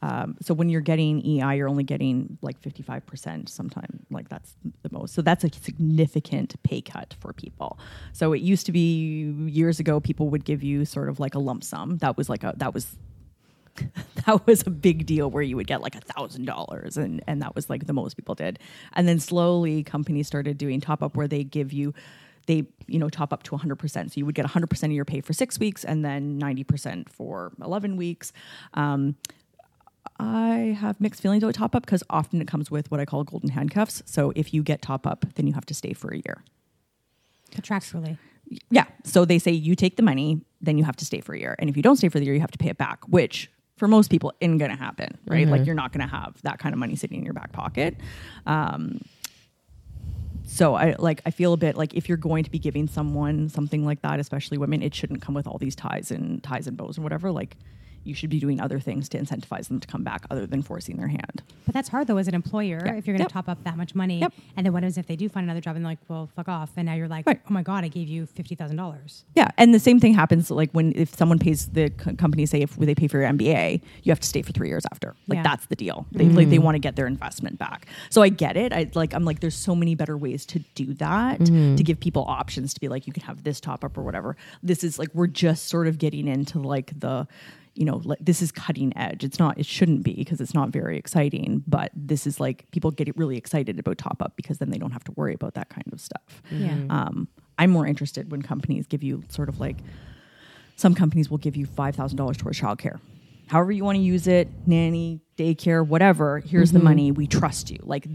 [0.00, 4.90] Um, so when you're getting EI, you're only getting like 55% sometime, like that's the
[4.92, 5.14] most.
[5.14, 7.78] So that's a significant pay cut for people.
[8.12, 11.40] So it used to be years ago, people would give you sort of like a
[11.40, 11.98] lump sum.
[11.98, 12.96] That was like a, that was
[14.26, 17.40] that was a big deal where you would get like a thousand dollars and and
[17.42, 18.58] that was like the most people did
[18.94, 21.94] and then slowly companies started doing top up where they give you
[22.46, 25.20] they you know top up to 100% so you would get 100% of your pay
[25.20, 28.32] for six weeks and then 90% for 11 weeks
[28.74, 29.14] um,
[30.18, 33.24] I have mixed feelings about top up because often it comes with what I call
[33.24, 34.02] golden handcuffs.
[34.04, 36.42] So if you get top up, then you have to stay for a year.
[37.52, 38.18] Contractually.
[38.70, 38.86] Yeah.
[39.04, 41.54] So they say you take the money, then you have to stay for a year.
[41.58, 43.50] And if you don't stay for the year, you have to pay it back, which
[43.76, 45.46] for most people isn't going to happen, right?
[45.46, 47.96] Like you're not going to have that kind of money sitting in your back pocket.
[48.44, 49.00] Um,
[50.48, 53.48] so I like I feel a bit like if you're going to be giving someone
[53.48, 56.76] something like that, especially women, it shouldn't come with all these ties and ties and
[56.76, 57.30] bows and whatever.
[57.30, 57.56] Like
[58.04, 60.96] you should be doing other things to incentivize them to come back other than forcing
[60.96, 61.42] their hand.
[61.66, 62.94] But that's hard though as an employer Yeah.
[62.94, 63.28] if you're going Yep.
[63.28, 64.20] to top up that much money.
[64.20, 64.32] Yep.
[64.56, 66.48] And then what is if they do find another job and they're like, well, fuck
[66.48, 66.70] off.
[66.76, 67.40] And now you're like, Right.
[67.48, 69.24] oh my God, I gave you $50,000.
[69.34, 72.60] Yeah, and the same thing happens like when if someone pays the co- company say
[72.60, 75.14] if they pay for your MBA, you have to stay for three years after.
[75.26, 75.42] Like Yeah.
[75.42, 76.06] that's the deal.
[76.12, 76.64] They like they mm-hmm.
[76.64, 77.86] want to get their investment back.
[78.10, 78.72] So I get it.
[78.72, 81.76] I like I'm like there's so many better ways to do that mm-hmm.
[81.76, 84.36] to give people options to be like you can have this top up or whatever.
[84.62, 87.26] This is like we're just sort of getting into like the
[87.78, 89.22] you know like this is cutting edge.
[89.22, 92.90] It's not it shouldn't be because it's not very exciting, but this is like people
[92.90, 95.68] get really excited about top up because then they don't have to worry about that
[95.68, 96.42] kind of stuff.
[96.50, 96.76] Yeah.
[96.90, 99.76] Um, I'm more interested when companies give you sort of like
[100.74, 102.98] some companies will give you five thousand dollars towards childcare.
[103.46, 106.40] However you want to use it, nanny, daycare, whatever.
[106.40, 107.12] Here's the money.
[107.12, 107.78] We trust you.
[107.82, 108.06] Like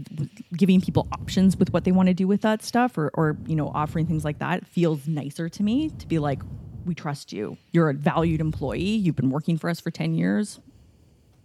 [0.56, 3.56] giving people options with what they want to do with that stuff, or or you
[3.56, 5.88] know offering things like that feels nicer to me.
[5.88, 6.40] To be like,
[6.84, 7.56] we trust you.
[7.72, 8.80] You're a valued employee.
[8.82, 10.60] You've been working for us for ten years.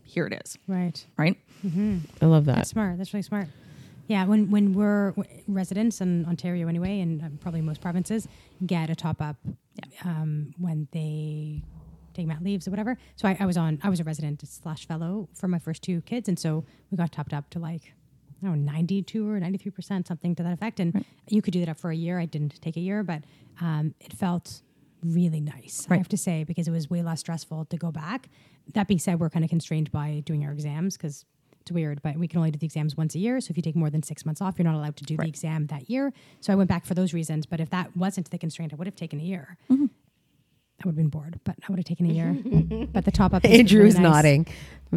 [0.03, 0.57] Here it is.
[0.67, 1.05] Right.
[1.17, 1.37] Right.
[2.21, 2.55] I love that.
[2.55, 2.97] That's smart.
[2.97, 3.47] That's really smart.
[4.07, 8.27] Yeah, when when we're w- residents in Ontario anyway, and um, probably most provinces
[8.65, 9.35] get a top up
[10.03, 11.61] um, when they
[12.15, 12.97] take mat leaves or whatever.
[13.17, 13.79] So I, I was on.
[13.83, 17.11] I was a resident slash fellow for my first two kids, and so we got
[17.11, 17.93] topped up to like
[18.41, 20.79] I don't know ninety two or ninety three percent, something to that effect.
[20.79, 22.17] And you could do that up for a year.
[22.19, 23.21] I didn't take a year, but
[23.61, 24.61] um, it felt
[25.03, 25.87] really nice.
[25.89, 28.29] I have to say because it was way less stressful to go back.
[28.73, 31.25] That being said, we're kind of constrained by doing our exams because
[31.61, 33.39] it's weird, but we can only do the exams once a year.
[33.41, 35.27] So if you take more than six months off, you're not allowed to do the
[35.27, 36.13] exam that year.
[36.41, 37.45] So I went back for those reasons.
[37.45, 39.57] But if that wasn't the constraint, I would have taken a year.
[39.69, 39.85] Mm-hmm.
[40.81, 42.87] I would have been bored, but I would have taken a year.
[42.93, 44.15] but the top up, is Andrew's really nice.
[44.15, 44.47] nodding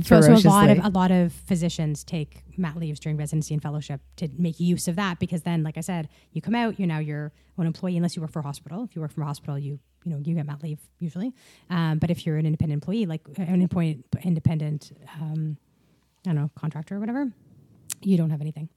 [0.03, 3.62] So, so a lot of a lot of physicians take mat leaves during residency and
[3.62, 6.86] fellowship to make use of that because then, like I said, you come out, you're
[6.86, 8.84] now your own employee unless you work for a hospital.
[8.84, 11.32] If you work for a hospital, you you know you get mat leave usually.
[11.70, 15.57] Um, but if you're an independent employee, like an employee, independent, um,
[16.26, 17.30] I don't know, contractor or whatever,
[18.03, 18.68] you don't have anything.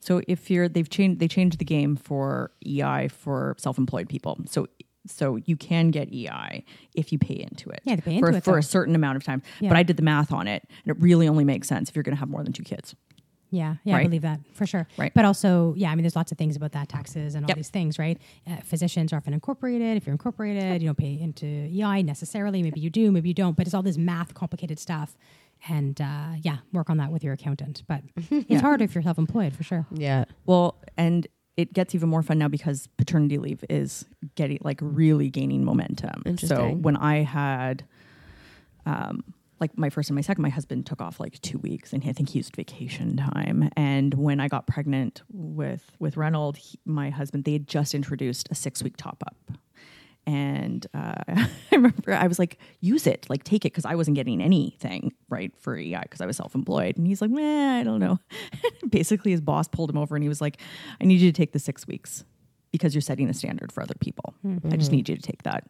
[0.00, 4.38] So if you're they've changed they changed the game for EI for self-employed people.
[4.46, 4.66] So
[5.06, 7.80] So you can get EI if you pay into it.
[7.84, 8.58] Yeah, pay for, into it, for though.
[8.58, 9.42] a certain amount of time.
[9.60, 9.68] Yeah.
[9.68, 12.04] But I did the math on it, and it really only makes sense if you're
[12.04, 12.94] going to have more than two kids.
[13.52, 14.88] Yeah, yeah, I believe that for sure.
[14.96, 15.12] Right.
[15.14, 17.56] But also, yeah, I mean, there's lots of things about that taxes and all Yep.
[17.58, 18.18] these things, right?
[18.50, 19.96] Uh, physicians are often incorporated.
[19.98, 22.62] If you're incorporated, you don't pay into EI necessarily.
[22.62, 23.56] Maybe you do, maybe you don't.
[23.56, 25.16] But it's all this math, complicated stuff.
[25.68, 27.82] And uh, yeah, work on that with your accountant.
[27.86, 29.86] But it's hard if you're self-employed for sure.
[29.92, 30.24] Yeah.
[30.46, 31.26] Well, and
[31.58, 36.38] it gets even more fun now because paternity leave is getting like really gaining momentum.
[36.38, 37.84] So when I had,
[38.86, 39.22] um,
[39.62, 42.12] like my first and my second, my husband took off like two weeks, and I
[42.12, 43.70] think he used vacation time.
[43.76, 48.48] And when I got pregnant with with Reynold, he, my husband, they had just introduced
[48.50, 49.56] a six week top up.
[50.26, 54.16] And uh, I remember I was like, use it, like take it, because I wasn't
[54.16, 56.98] getting anything right for EI because I was self employed.
[56.98, 58.18] And he's like, meh, I don't know.
[58.90, 60.60] Basically, his boss pulled him over and he was like,
[61.00, 62.24] I need you to take the six weeks
[62.72, 64.34] because you're setting a standard for other people.
[64.72, 65.64] I just need you to take that.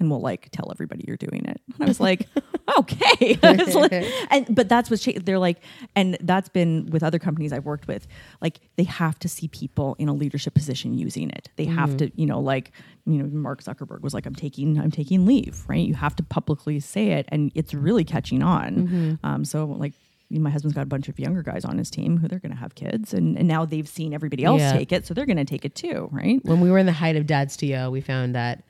[0.00, 1.60] And we'll like tell everybody you're doing it.
[1.74, 2.28] And I was like,
[2.78, 3.38] okay.
[3.42, 3.92] Was like-
[4.30, 5.58] and but that's what's cha- they're like,
[5.94, 8.06] and that's been with other companies I've worked with.
[8.40, 11.50] Like they have to see people in a leadership position using it.
[11.56, 12.72] They have to, you know, like
[13.06, 15.86] you know, Mark Zuckerberg was like, I'm taking, I'm taking leave, right?
[15.86, 19.18] You have to publicly say it, and it's really catching on.
[19.22, 19.92] Um, so like.
[20.30, 22.58] My husband's got a bunch of younger guys on his team who they're going to
[22.58, 24.72] have kids, and, and now they've seen everybody else Yeah.
[24.72, 26.40] take it, so they're going to take it too, right?
[26.44, 28.64] When we were in the height of dad's TO, we found that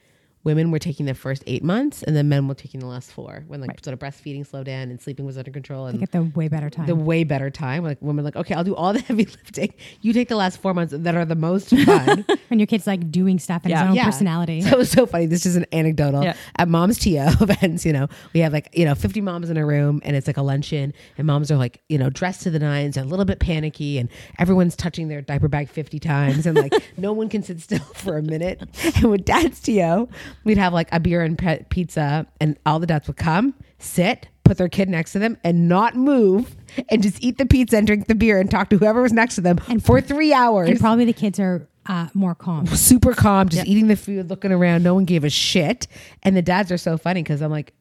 [0.44, 3.44] women were taking the first eight months and then men were taking the last four
[3.48, 6.22] when like sort of breastfeeding slowed down and sleeping was under control and get the
[6.22, 6.86] way better time.
[6.86, 7.82] the way better time.
[7.82, 9.72] Like women like, okay, I'll do all the heavy lifting.
[10.02, 12.24] You take the last four months that are the most fun.
[12.50, 13.80] and your kid's like doing stuff and Yeah.
[13.82, 14.04] his own Yeah.
[14.04, 14.60] personality.
[14.64, 15.26] So it was so funny.
[15.26, 16.22] This is an anecdotal.
[16.22, 16.36] Yeah.
[16.56, 19.64] At mom's TO events, you know, we have like, you know, 50 moms in a
[19.66, 22.58] room and it's like a luncheon and moms are like, you know, dressed to the
[22.58, 26.56] nines and a little bit panicky and everyone's touching their diaper bag 50 times and
[26.56, 28.62] like no one can sit still for a minute.
[28.96, 30.08] And with dad's TO,
[30.44, 34.28] we'd have like a beer and pe- pizza and all the dads would come, sit,
[34.44, 36.56] put their kid next to them and not move
[36.88, 39.36] and just eat the pizza and drink the beer and talk to whoever was next
[39.36, 42.66] to them and for three hours and probably the kids are uh, more calm.
[42.66, 44.82] super calm, just eating the food, looking around.
[44.82, 45.86] No one gave a shit.
[46.22, 47.72] And the dads are so funny because I'm like,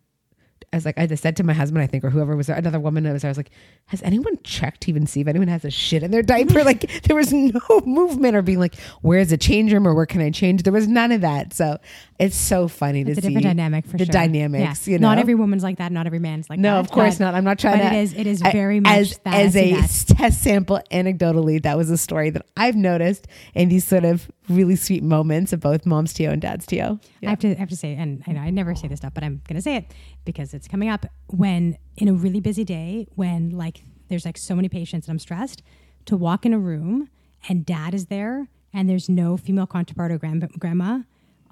[0.74, 2.56] I was like, I just said to my husband, I think, or whoever was there,
[2.58, 3.52] another woman that was there, I was like,
[3.86, 6.64] has anyone checked to even see if anyone has a shit in their diaper?
[6.66, 10.20] like, there was no movement or being like, where's the change room or where can
[10.22, 10.64] I change?
[10.64, 11.54] There was none of that.
[11.54, 11.78] So
[12.20, 14.12] it's so funny It's to a see different dynamic for the sure.
[14.14, 14.88] dynamics.
[14.88, 14.94] Yeah.
[14.94, 15.92] You know, Not every woman's like that.
[15.92, 16.62] Not every man's like that.
[16.64, 17.36] no, of course but- not.
[17.36, 17.96] I'm not trying but to.
[17.96, 18.14] it is.
[18.14, 19.34] It is I- very much as that.
[19.36, 20.06] as a that.
[20.18, 20.82] test sample.
[20.92, 25.54] Anecdotally, that was a story that I've noticed in these sort of really sweet moments
[25.54, 27.00] of both mom's TO and dad's TO.
[27.26, 29.14] I have to I have to say, and I, know I never say this stuff,
[29.14, 29.94] but I'm gonna say it
[30.26, 31.06] because it's coming up.
[31.28, 35.20] When in a really busy day, when like there's like so many patients and I'm
[35.20, 35.64] stressed,
[36.06, 37.10] to walk in a room
[37.48, 41.00] and dad is there and there's no female counterpart or grand, grandma,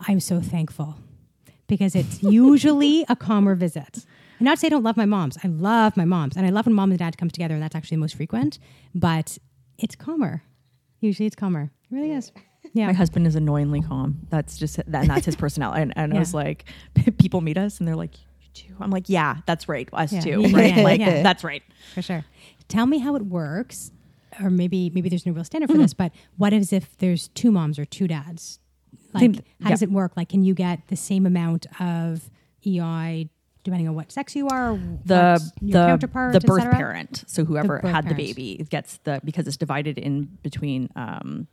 [0.07, 0.97] I'm so thankful
[1.67, 4.05] because it's usually a calmer visit.
[4.39, 5.37] And not to say I don't love my moms.
[5.43, 7.75] I love my moms, and I love when mom and dad come together, and that's
[7.75, 8.57] actually the most frequent.
[8.95, 9.37] But
[9.77, 10.43] it's calmer.
[10.99, 11.71] Usually, it's calmer.
[11.91, 12.31] It really is.
[12.73, 12.87] Yeah.
[12.87, 14.19] My husband is annoyingly calm.
[14.29, 15.81] That's just that, and that's his personality.
[15.81, 16.65] And, and I was like,
[17.17, 18.75] people meet us and they're like, you too.
[18.79, 19.89] I'm like, yeah, that's right.
[19.93, 20.19] Us Yeah.
[20.21, 20.41] too.
[20.41, 20.75] Yeah, Right?
[20.77, 21.23] yeah, like yeah.
[21.23, 21.63] that's right.
[21.93, 22.23] for sure.
[22.67, 23.91] Tell me how it works,
[24.41, 25.79] or maybe maybe there's no real standard Mm-hmm.
[25.79, 28.59] for this, but what is if there's two moms or two dads?
[29.13, 30.15] Like, Think- how does it work?
[30.15, 32.29] Like, can you get the same amount of
[32.65, 33.29] EI
[33.63, 37.23] depending on what sex you are, The the counterpart, the birth parent.
[37.27, 40.89] So whoever birth had the baby gets the because it's divided in between.
[40.95, 41.47] Um,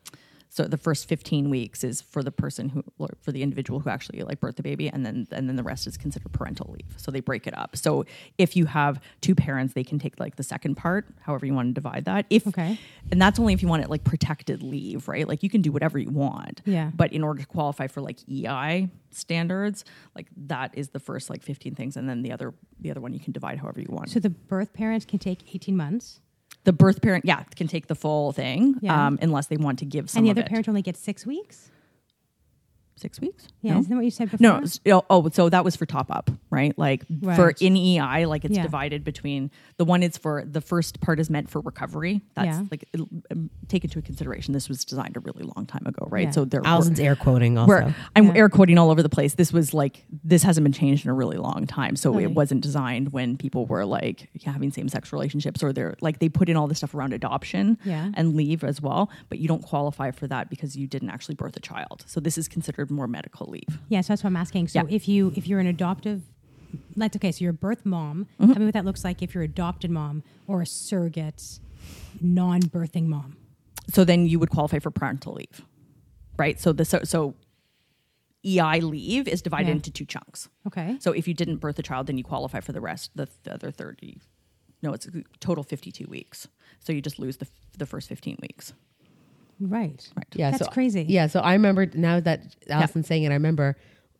[0.50, 3.90] so the first 15 weeks is for the person who or for the individual who
[3.90, 6.94] actually like birthed the baby and then and then the rest is considered parental leave.
[6.96, 7.76] So they break it up.
[7.76, 8.06] So
[8.38, 11.68] if you have two parents they can take like the second part however you want
[11.68, 12.24] to divide that.
[12.30, 12.78] If Okay.
[13.12, 15.28] and that's only if you want it like protected leave right?
[15.28, 16.62] Like you can do whatever you want.
[16.64, 16.90] Yeah.
[16.94, 19.84] but in order to qualify for like ei standards
[20.14, 23.12] like that is the first like 15 things and then the other the other one
[23.12, 24.10] you can divide however you want.
[24.10, 26.20] So the birth parent can take 18 months,
[26.64, 29.06] the birth parent yeah can take the full thing Yeah.
[29.06, 31.70] um, unless they want to give some and the other parent only gets six weeks.
[32.98, 33.80] Six weeks Yeah, No?
[33.80, 34.42] isn't that what you said before?
[34.42, 36.76] No, s- oh, oh, so that was for top up, right?
[36.78, 37.62] Like for Right.
[37.62, 38.62] in EI, like it's Yeah.
[38.62, 42.20] divided between the one is for the first part is meant for recovery.
[42.34, 42.64] That's Yeah.
[42.70, 44.52] like it'll, um, take into consideration.
[44.54, 46.24] This was designed a really long time ago, right?
[46.24, 46.30] Yeah.
[46.32, 47.68] So there Allison's air quoting also.
[47.68, 48.34] we're, I'm Yeah.
[48.34, 49.34] air quoting all over the place.
[49.34, 51.96] This was like this hasn't been changed in a really long time.
[51.96, 52.24] So Really?
[52.24, 56.28] it wasn't designed when people were like having same sex relationships or they're like they
[56.28, 58.10] put in all this stuff around adoption Yeah.
[58.14, 59.10] and leave as well.
[59.28, 62.04] But you don't qualify for that because you didn't actually birth a child.
[62.06, 63.78] So this is considered more medical leave.
[63.88, 64.68] Yeah, so that's what I'm asking.
[64.68, 64.86] So Yeah.
[64.94, 66.22] if you if you're an adoptive,
[66.96, 68.26] let's okay, so you're a birth mom.
[68.40, 68.52] Mm-hmm.
[68.52, 71.60] Tell me what that looks like if you're adopted mom or a surrogate,
[72.20, 73.36] non-birthing mom.
[73.88, 75.62] so then you would qualify for parental leave,
[76.36, 76.60] right?
[76.60, 77.34] So the so, so
[78.44, 79.74] EI leave is divided Yeah.
[79.74, 80.48] into two chunks.
[80.66, 80.96] Okay.
[81.00, 83.52] So if you didn't birth a child, then you qualify for the rest, the, the
[83.54, 84.18] other 30.
[84.82, 85.10] No, it's a
[85.40, 86.46] total 52 weeks.
[86.78, 88.72] So you just lose the, the first 15 weeks.
[89.60, 90.08] Right.
[90.16, 90.26] Right.
[90.34, 91.04] Yeah, That's so, crazy.
[91.08, 93.76] Yeah, so I remember now that Allison's saying it, I remember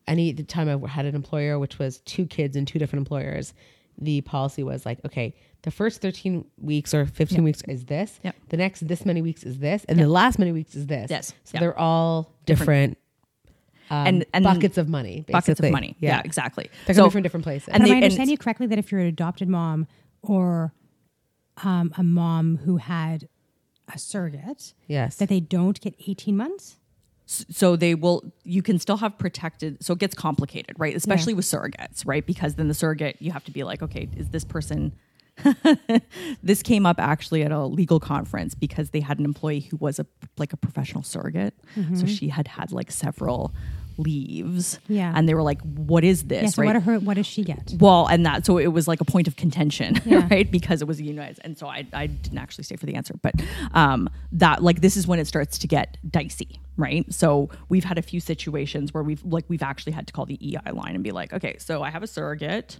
[0.07, 3.53] any the time I had an employer which was two kids and two different employers.
[4.01, 8.19] The policy was like, okay, the first thirteen weeks or fifteen weeks is this.
[8.23, 8.35] Yep.
[8.49, 11.09] The next this many weeks is this, and the last many weeks is this.
[11.11, 11.33] Yes.
[11.43, 11.59] So Yep.
[11.61, 12.97] they're all different,
[13.89, 15.25] um, And- and buckets of money.
[15.29, 15.95] Buckets of money.
[15.99, 16.69] Yeah, exactly.
[16.85, 17.69] They're So- coming from different places.
[17.69, 19.85] and But they- am I and understanding you correctly that if you're an adopted mom
[20.21, 20.73] or
[21.63, 23.27] um, a mom who had
[23.93, 25.15] a surrogate, yes.
[25.17, 26.77] that they don't get 18 months?
[27.31, 30.95] so they will you can still have protected so it gets complicated right?
[30.95, 32.25] Especially with surrogates right?
[32.25, 34.91] Because then the surrogate you have to be like okay is this person
[36.43, 39.99] this came up actually at a legal conference because they had an employee who was
[39.99, 40.05] a
[40.37, 41.53] like a professional surrogate.
[41.75, 42.05] So mm-hmm.
[42.05, 43.53] she had had like several
[43.99, 45.11] leaves Yeah.
[45.15, 46.49] and they were like what is this Yeah.
[46.49, 47.73] So right what, her, what does she get?
[47.79, 50.27] well, and that so it was like a point of contention, Yeah.
[50.29, 50.49] right?
[50.49, 53.33] Because it was unionized, and so I, I didn't actually stay for the answer, but
[53.73, 57.05] um, that like this is when it starts to get dicey, right?
[57.13, 60.39] So we've had a few situations where we've like we've actually had to call the
[60.41, 62.79] EI line and be like, okay, so I have a surrogate,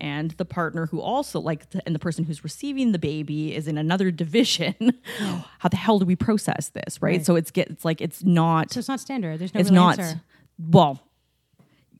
[0.00, 3.68] and the partner who also like the, and the person who's receiving the baby is
[3.68, 4.74] in another division.
[5.58, 7.18] How the hell do we process this, right?
[7.18, 7.26] Right.
[7.26, 9.38] So it's get it's like it's not So it's not standard.
[9.38, 10.20] There's no it's not answer.
[10.58, 11.00] well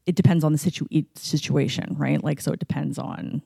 [0.06, 3.42] it depends on the situ- situation right like so it depends on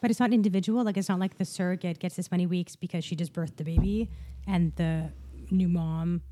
[0.00, 0.82] But it's not individual.
[0.84, 3.64] Like it's not like the surrogate gets this many weeks because she just birthed the
[3.64, 4.10] baby,
[4.48, 5.10] and the
[5.52, 6.22] new mom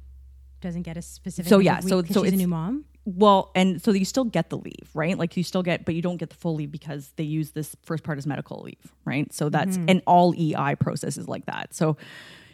[0.60, 1.48] doesn't get a specific.
[1.48, 2.84] So, yeah, so- so she's a new mom.
[3.04, 5.16] Well and so you still get the leave right?
[5.18, 7.76] Like you still get but you don't get the full leave because they use this
[7.82, 9.32] first part as medical leave right?
[9.32, 9.88] So that's mm-hmm.
[9.88, 11.74] and all ei processes like that.
[11.74, 11.96] So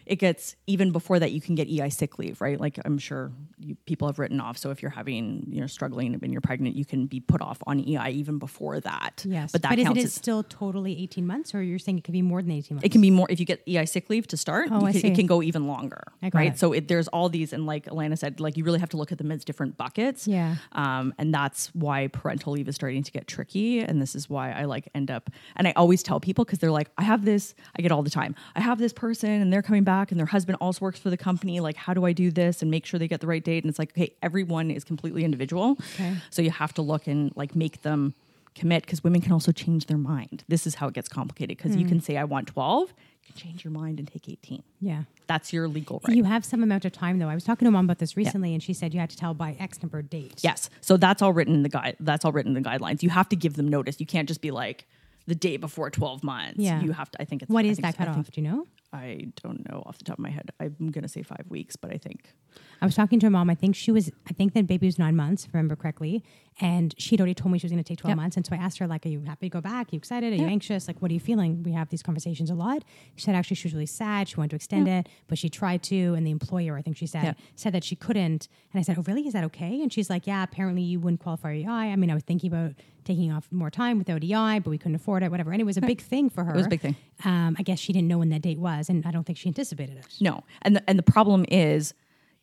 [0.06, 3.32] it gets even before that you can get ei sick leave right like i'm sure
[3.58, 6.76] you, people have written off so if you're having you know struggling and you're pregnant
[6.76, 9.84] you can be put off on ei even before that Yes, but that but is
[9.84, 12.52] counts it as still totally 18 months, or you're saying it could be more than
[12.52, 12.86] 18 months?
[12.86, 14.68] it can be more if you get EI sick leave to start.
[14.70, 15.08] Oh, I can, see.
[15.08, 16.02] it can go even longer,
[16.32, 16.52] right?
[16.52, 16.58] it.
[16.58, 19.12] So it, there's all these, and like Alana said, like you really have to look
[19.12, 20.26] at them as different buckets.
[20.26, 20.56] Yeah.
[20.72, 24.52] Um, and that's why parental leave is starting to get tricky, and this is why
[24.52, 27.54] I like end up, and I always tell people because they're like, I have this,
[27.78, 28.34] I get all the time.
[28.54, 31.16] I have this person, and they're coming back, and their husband also works for the
[31.16, 31.60] company.
[31.60, 33.64] Like, how do I do this and make sure they get the right date?
[33.64, 36.16] And it's like, okay, everyone is completely individual, Okay.
[36.30, 38.14] so you have to look and like make them
[38.54, 40.44] commit because women can also change their mind.
[40.48, 41.80] This is how it gets complicated because Hmm.
[41.80, 44.62] you can say I want 12, you can change your mind and take 18.
[44.80, 45.02] yeah.
[45.26, 46.16] That's your legal right.
[46.16, 47.28] You have some amount of time though.
[47.28, 49.34] I was talking to mom about this recently, and she said you had to tell
[49.34, 50.40] by X number of date.
[50.42, 50.70] yes.
[50.80, 51.96] So that's all written in the guide.
[52.00, 53.02] That's all written in the guidelines.
[53.02, 53.98] You have to give them notice.
[54.00, 54.86] You can't just be like
[55.26, 56.54] the day before 12 months.
[56.58, 56.80] Yeah.
[56.80, 58.30] You have to, I think it's, What I is that cutoff?
[58.30, 58.66] Do you know?
[58.96, 60.50] I don't know off the top of my head.
[60.60, 62.32] I'm going to say five weeks, but I think
[62.80, 63.50] I was talking to her mom.
[63.50, 64.10] I think she was.
[64.28, 66.24] I think that baby was nine months, if I remember correctly,
[66.60, 68.16] and she'd already told me she was going to take twelve Yep.
[68.16, 68.36] months.
[68.36, 69.88] And so I asked her, like, "Are you happy to go back?
[69.88, 70.32] Are you excited?
[70.32, 70.88] Are you anxious?
[70.88, 72.82] Like, what are you feeling?" We have these conversations a lot.
[73.16, 74.28] She said actually she was really sad.
[74.28, 77.06] She wanted to extend it, but she tried to, and the employer, I think she
[77.06, 78.48] said, said that she couldn't.
[78.72, 79.26] And I said, "Oh, really?
[79.26, 81.92] Is that okay?" And she's like, "Yeah, apparently you wouldn't qualify for EI.
[81.92, 82.72] I mean, I was thinking about
[83.04, 85.30] taking off more time without EI, but we couldn't afford it.
[85.30, 85.52] Whatever.
[85.52, 86.54] And it was a big thing for her.
[86.54, 86.96] It was a big thing.
[87.24, 89.48] Um, I guess she didn't know when that date was, and I don't think she
[89.48, 90.06] anticipated it.
[90.20, 90.44] No.
[90.62, 91.94] And the, and the problem is,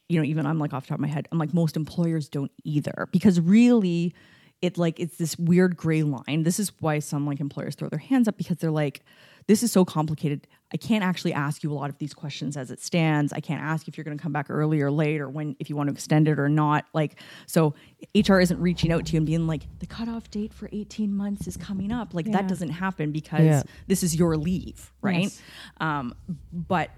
[0.09, 2.29] you know, even I'm like off the top of my head, I'm like most employers
[2.29, 4.13] don't either because really
[4.61, 6.43] it like it's this weird gray line.
[6.43, 9.01] This is why some like employers throw their hands up because they're like
[9.47, 10.47] this is so complicated.
[10.73, 13.31] I can't actually ask you a lot of these questions as it stands.
[13.31, 15.69] I can't ask if you're going to come back early or late or when if
[15.69, 16.85] you want to extend it or not.
[16.93, 17.75] Like so
[18.15, 21.45] HR isn't reaching out to you and being like the cutoff date for 18 months
[21.47, 22.13] is coming up.
[22.15, 22.33] Like Yeah.
[22.33, 23.63] that doesn't happen because Yeah.
[23.87, 25.23] this is your leave, right?
[25.23, 25.41] Yes.
[25.79, 26.15] Um,
[26.51, 26.89] but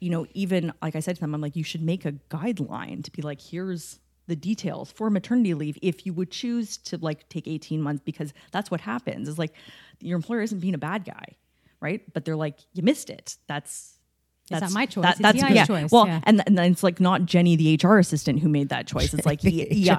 [0.00, 3.02] you know, even like I said to them, I'm like, you should make a guideline
[3.04, 7.28] to be like, here's the details for maternity leave if you would choose to like
[7.28, 9.28] take 18 months because that's what happens.
[9.28, 9.54] Is like
[10.00, 11.36] your employer isn't being a bad guy,
[11.80, 12.02] right?
[12.12, 13.36] But they're like, you missed it.
[13.46, 13.98] That's
[14.42, 15.02] It's that's not my choice.
[15.04, 15.64] That, that's EI's yeah.
[15.66, 15.90] choice.
[15.92, 16.20] Well, Yeah.
[16.24, 19.12] and and then it's like not Jenny, the HR assistant, who made that choice.
[19.14, 19.98] It's like The yeah,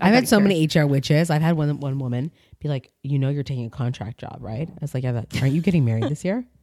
[0.00, 1.30] I've had so many HR witches.
[1.30, 2.30] I've had one one woman
[2.60, 5.40] be like, "You know, you're taking a contract job, right?" I was like, "Yeah, that,
[5.40, 6.44] aren't you getting married this year?"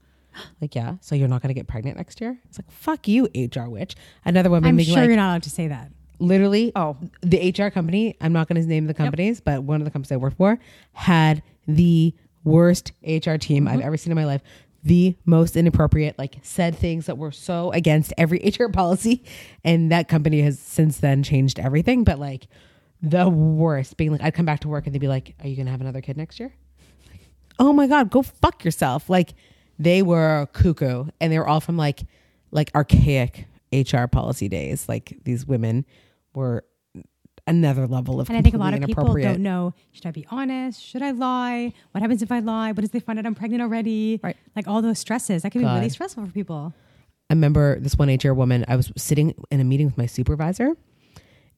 [0.61, 0.97] Like, yeah.
[1.01, 2.37] So you're not going to get pregnant next year?
[2.47, 5.49] It's like, "Fuck you, HR witch." Another woman I'm sure like, you're not allowed to
[5.49, 5.91] say that.
[6.19, 6.95] literally, Oh.
[7.21, 8.15] the HR company.
[8.21, 10.59] I'm not going to name the companies, but one of the companies I worked for
[10.93, 12.13] had the
[12.47, 13.67] worst HR team Mm-hmm.
[13.67, 14.41] I've ever seen in my life.
[14.83, 19.23] The most inappropriate, like said things that were so against every HR policy,
[19.63, 22.03] and that company has since then changed everything.
[22.03, 22.47] But like
[23.01, 25.55] the worst, being like, I'd come back to work and they'd be like, "Are you
[25.55, 26.53] going to have another kid next year?"
[27.59, 29.33] oh my god go fuck yourself like
[29.79, 32.03] they were cuckoo and they were all from like
[32.51, 35.85] like archaic hr policy days like these women
[36.33, 36.63] were
[37.47, 40.25] another level of And I think a lot of people don't know should I be
[40.29, 40.81] honest?
[40.83, 41.73] Should I lie?
[41.91, 42.71] What happens if I lie?
[42.73, 44.19] What if they find out I'm pregnant already?
[44.21, 44.35] Right.
[44.55, 45.41] Like all those stresses.
[45.43, 46.73] That can be really stressful for people.
[47.29, 48.63] I remember this one HR woman.
[48.67, 50.77] I was sitting in a meeting with my supervisor,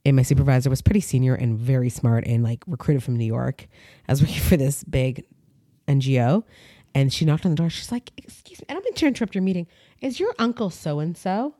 [0.05, 3.67] and my supervisor was pretty senior and very smart and like recruited from New York.
[4.07, 5.25] I was working for this big
[5.87, 6.43] NGO,
[6.95, 7.69] and she knocked on the door.
[7.69, 9.67] She's like, "Excuse me, I don't mean to interrupt your meeting.
[10.01, 11.53] Is your uncle so and so?"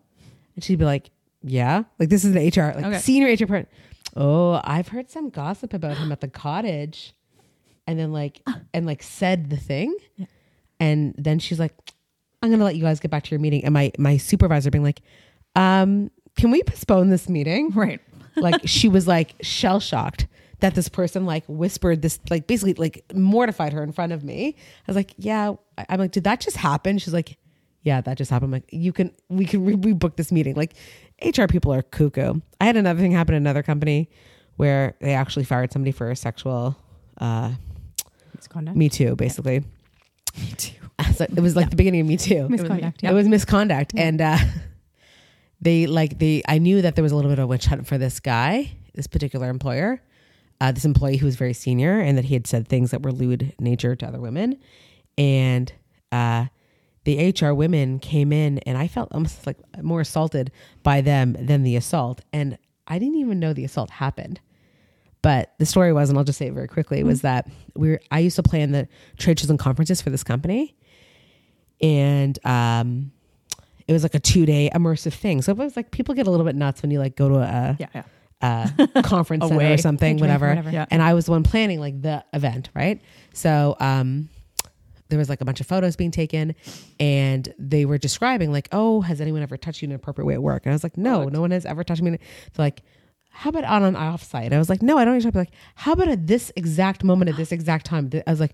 [0.56, 1.12] And she'd be like,
[1.44, 2.98] "Yeah." Like this is an HR, like Okay.
[3.00, 3.68] senior HR person.
[4.22, 7.14] Oh, I've heard some gossip about him at the cottage,
[7.88, 8.42] and then like
[8.74, 9.96] and like said the thing,
[10.78, 11.74] and then she's like,
[12.44, 13.64] I'm gonna let you guys get back to your meeting.
[13.64, 15.02] And my my supervisor being like,
[15.56, 17.70] um, can we postpone this meeting?
[17.70, 18.02] Right.
[18.36, 20.28] like she was like shell shocked
[20.60, 24.56] that this person like whispered this like basically like mortified her in front of me.
[24.58, 25.54] I was like, yeah.
[25.88, 26.98] I'm like, did that just happen?
[26.98, 27.38] She's like,
[27.84, 28.52] yeah, that just happened.
[28.52, 30.56] Like, you can we can re- rebook this meeting.
[30.56, 30.74] Like,
[31.24, 32.42] HR people are cuckoo.
[32.60, 34.10] I had another thing happen in another company
[34.58, 36.76] where they actually fired somebody for sexual
[37.20, 37.52] uh,
[38.36, 38.78] Misconduct.
[38.78, 39.60] me too, basically.
[40.38, 40.74] Me too.
[41.16, 42.50] So it was like the beginning of Me Too.
[42.50, 43.02] Misconduct.
[43.02, 43.12] Yeah.
[43.12, 44.38] It was misconduct, and uh,
[45.62, 46.42] they like they.
[46.46, 48.72] I knew that there was a little bit of a witch hunt for this guy,
[48.96, 50.02] this particular employer,
[50.60, 53.14] uh, this employee who was very senior, and that he had said things that were
[53.14, 54.58] lewd nature to other women,
[55.18, 55.72] and
[56.12, 56.48] uh,
[57.06, 60.52] the HR women came in, and I felt almost like more assaulted
[60.84, 64.40] by them than the assault, and I didn't even know the assault happened.
[65.22, 68.02] But the story was, and I'll just say it very quickly, was that we were,
[68.10, 68.88] I used to plan the
[69.18, 70.78] trade shows and conferences for this company.
[71.82, 73.12] And um,
[73.88, 75.42] it was like a two day immersive thing.
[75.42, 77.36] So it was like people get a little bit nuts when you like go to
[77.36, 77.88] a, Yeah.
[78.42, 78.70] Yeah.
[78.96, 80.48] a conference or something, whatever.
[80.48, 80.72] whatever.
[80.72, 80.86] Yeah.
[80.90, 83.02] And I was the one planning like the event, right?
[83.34, 84.30] So um,
[85.10, 86.56] there was like a bunch of photos being taken,
[87.00, 90.34] and they were describing like, "Oh, has anyone ever touched you in an appropriate way
[90.36, 92.20] at work?" And I was like, "No, no one has ever touched me." They're
[92.58, 92.82] like,
[93.32, 95.54] "How about on an offsite?" I was like, "No, I don't need to." Be like,
[95.76, 98.54] "How about at this exact moment at this exact time?" I was like,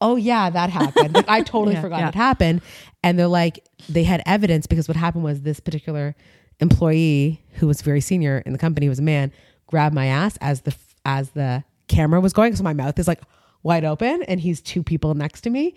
[0.00, 2.08] "Oh yeah, that happened." Like I totally Yeah, forgot yeah.
[2.08, 2.62] it happened,
[3.02, 6.14] and they're like, they had evidence because what happened was this particular
[6.60, 9.32] employee who was very senior in the company was a man
[9.66, 10.74] grabbed my ass as the
[11.04, 13.20] as the camera was going so my mouth is like
[13.64, 15.74] wide open and he's two people next to me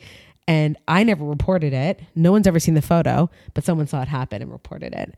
[0.47, 4.07] and I never reported it no one's ever seen the photo but someone saw it
[4.07, 5.15] happen and reported it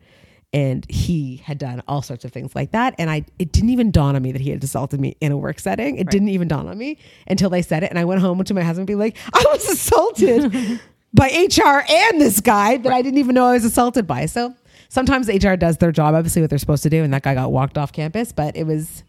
[0.54, 3.92] and he had done all sorts of things like that and I it didn't even
[3.92, 6.48] dawn on me that he had assaulted me in a work setting it didn't even
[6.48, 6.98] dawn on me
[7.28, 9.44] until they said it and I went home to my husband and be like I
[9.52, 10.80] was assaulted
[11.14, 14.26] by HR and this guy that I didn't even know I was assaulted by.
[14.26, 14.56] So
[14.90, 17.52] sometimes HR does their job, obviously what they're supposed to do, and that guy got
[17.52, 18.32] walked off campus.
[18.32, 19.04] But it was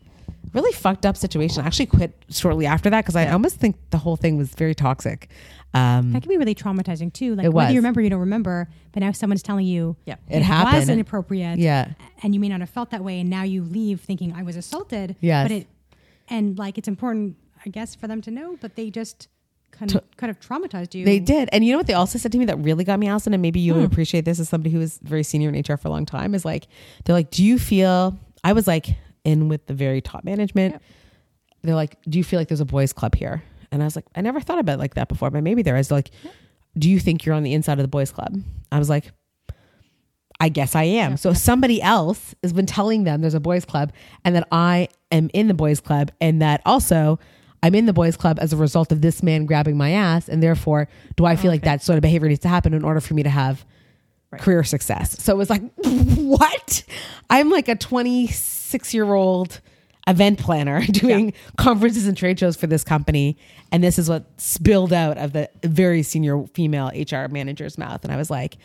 [0.53, 1.62] really fucked up situation.
[1.62, 4.74] I actually quit shortly after that because I almost think the whole thing was very
[4.74, 5.28] toxic.
[5.72, 7.36] Um, That can be really traumatizing too.
[7.36, 7.74] Like It whether was.
[7.74, 10.16] you remember, or you don't remember, but now someone's telling you Yeah.
[10.28, 10.91] It was happened.
[10.91, 11.59] inappropriate.
[11.59, 11.93] Yeah.
[12.22, 14.57] and you may not have felt that way, and now you leave thinking I was
[14.57, 15.16] assaulted.
[15.20, 15.45] Yes.
[15.49, 15.66] but it
[16.28, 19.28] and like it's important, I guess, for them to know, but they just
[19.72, 21.05] kind of, kind of traumatized you.
[21.05, 21.49] They did.
[21.53, 23.41] And you know what they also said to me that really got me, Allison, and
[23.43, 23.80] maybe you Hmm.
[23.82, 26.34] would appreciate this as somebody who was very senior in HR for a long time,
[26.34, 26.66] is like,
[27.05, 30.81] they're like, do you feel, I was like in with the very top management.
[31.62, 33.43] They're like, do you feel like there's a boys club here?
[33.73, 35.77] And I was like, I never thought about it like that before, but maybe there
[35.77, 35.89] is.
[35.89, 36.11] They're like,
[36.79, 38.41] do you think you're on the inside of the boys club?
[38.73, 39.12] I was like,
[40.41, 41.18] I guess I am.
[41.18, 43.93] So somebody else has been telling them there's a boys club
[44.25, 47.18] and that I am in the boys club and that also
[47.62, 50.43] I'm in the boys club as a result of this man grabbing my ass and
[50.43, 53.12] therefore do I feel like that sort of behavior needs to happen in order for
[53.12, 53.66] me to have
[54.39, 55.22] career success.
[55.22, 56.85] So it was like what?
[57.28, 59.61] I'm like a 26 year old
[60.07, 63.37] event planner doing conferences and trade shows for this company
[63.70, 68.12] and this is what spilled out of the very senior female HR manager's mouth and
[68.12, 68.57] I was like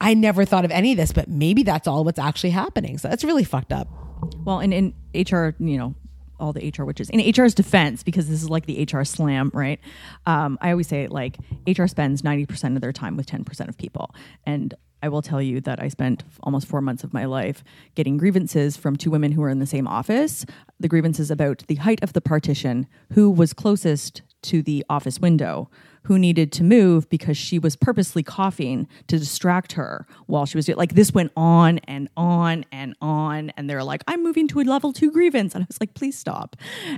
[0.00, 2.98] I never thought of any of this, but maybe that's all what's actually happening.
[2.98, 3.88] So that's really fucked up.
[4.44, 5.94] Well, and in HR, you know,
[6.38, 7.08] all the HR witches.
[7.08, 9.80] In HR's defense, because this is like the HR slam, right?
[10.26, 13.70] Um, I always say like HR spends ninety percent of their time with ten percent
[13.70, 17.24] of people, and I will tell you that I spent almost four months of my
[17.26, 17.62] life
[17.94, 20.46] getting grievances from two women who were in the same office.
[20.80, 25.70] The grievances about the height of the partition, who was closest to the office window,
[26.06, 30.66] who needed to move because she was purposely coughing to distract her while she was
[30.66, 33.50] doing like this went on and on and on.
[33.56, 35.54] And they're like i'm moving to a level two grievance.
[35.54, 36.54] And i was like please stop.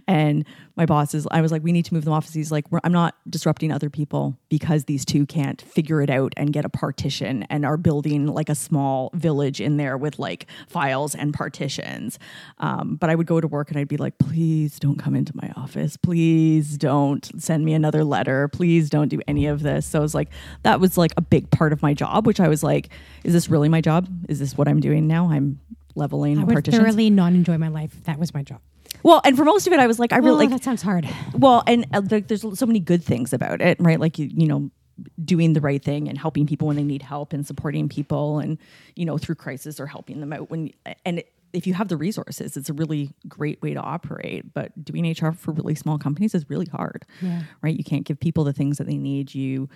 [0.06, 0.44] And
[0.76, 2.30] my boss is i was like we need to move them off.
[2.30, 6.52] He's like i'm not disrupting other people because these two can't figure it out and
[6.52, 11.14] get a partition and are building like a small village in there with like files
[11.14, 12.18] and partitions.
[12.58, 15.32] Um, but i would go to work and i'd be like please don't come into
[15.34, 15.96] my office.
[15.96, 18.48] Please don't send me another letter.
[18.48, 20.28] Please don't do any of this so I was like
[20.62, 22.88] that was like a big part of my job which i was like
[23.24, 25.60] is this really my job is this what i'm doing now i'm
[25.98, 26.82] leveling I would partitions.
[26.82, 27.92] thoroughly not enjoy my life.
[28.04, 28.60] That was my job.
[29.02, 30.80] well, and for most of it, I was like, I really Oh, like that sounds
[30.80, 31.06] hard.
[31.34, 33.98] Well, and uh, like, there's so many good things about it, right?
[34.00, 34.70] Like you, you know,
[35.24, 38.58] doing the right thing and helping people when they need help and supporting people, and
[38.94, 40.72] you know, through crisis or helping them out when
[41.04, 41.18] and.
[41.20, 44.52] It, if you have the resources, it's a really great way to operate.
[44.52, 47.42] But doing HR for really small companies is really hard, Yeah.
[47.62, 47.76] right?
[47.76, 49.34] You can't give people the things that they need.
[49.34, 49.68] You,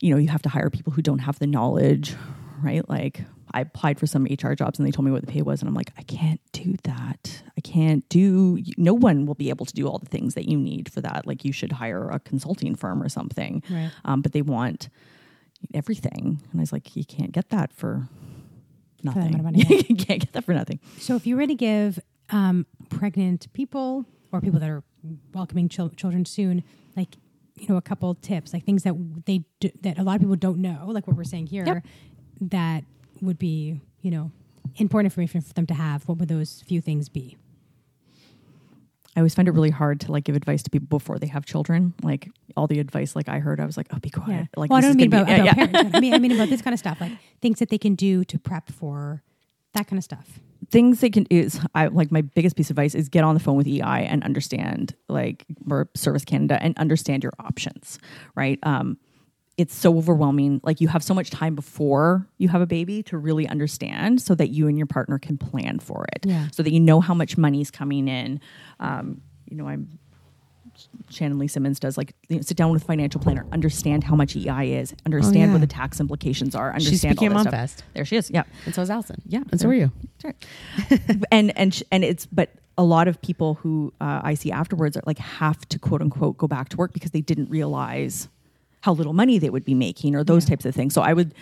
[0.00, 2.14] you know, you have to hire people who don't have the knowledge,
[2.62, 2.86] right?
[2.88, 3.22] Like
[3.54, 5.68] I applied for some HR jobs and they told me what the pay was, and
[5.68, 7.42] I'm like, I can't do that.
[7.56, 8.58] I can't do.
[8.76, 11.26] No one will be able to do all the things that you need for that.
[11.26, 13.62] Like you should hire a consulting firm or something.
[13.70, 13.90] Right.
[14.04, 14.88] Um, but they want
[15.74, 18.08] everything, and I was like, you can't get that for
[18.98, 19.34] that nothing.
[19.34, 20.80] amount of money, you can't get that for nothing.
[20.98, 21.98] So if you were to give
[22.30, 24.82] um, pregnant people or people that are
[25.32, 26.62] welcoming chil- children soon,
[26.96, 27.16] like
[27.56, 28.94] you know, a couple tips, like things that
[29.24, 31.86] they do, that a lot of people don't know, like what we're saying here, Yep.
[32.52, 32.84] that
[33.22, 34.30] would be you know
[34.76, 36.06] important information for them to have.
[36.08, 37.36] What would those few things be?
[39.16, 41.46] I always find it really hard to like give advice to people before they have
[41.46, 41.94] children.
[42.02, 44.48] Like all the advice like I heard, I was like, oh, be quiet.
[44.56, 45.54] Like well, I don't mean about, be- about yeah.
[45.54, 45.90] parents.
[45.94, 48.24] I mean, I mean about this kind of stuff, like things that they can do
[48.24, 49.22] to prep for
[49.72, 50.38] that kind of stuff.
[50.70, 53.40] things they can is I like my biggest piece of advice is get on the
[53.40, 57.98] phone with EI and understand like or Service Canada and understand your options,
[58.34, 58.58] right?
[58.64, 58.98] Um,
[59.56, 60.60] it's so overwhelming.
[60.62, 64.34] Like you have so much time before you have a baby to really understand, so
[64.34, 66.48] that you and your partner can plan for it, Yeah.
[66.52, 68.40] so that you know how much money's coming in.
[68.80, 69.98] Um, you know, I'm
[71.08, 74.14] Shannon Lee Simmons does like you know, sit down with a financial planner, understand how
[74.14, 75.52] much EI is, understand yeah.
[75.52, 77.86] what the tax implications are, understand speaking all at that stuff.
[77.94, 78.30] There she is.
[78.30, 78.42] Yeah.
[78.66, 79.22] And so is Allison.
[79.26, 79.90] Yeah, And so are you.
[80.22, 80.36] Right.
[81.30, 84.98] and and sh- and it's but a lot of people who uh, I see afterwards
[84.98, 88.28] are like have to quote unquote go back to work because they didn't realize
[88.86, 90.94] how little money they would be making or those types of things.
[90.94, 91.34] So I would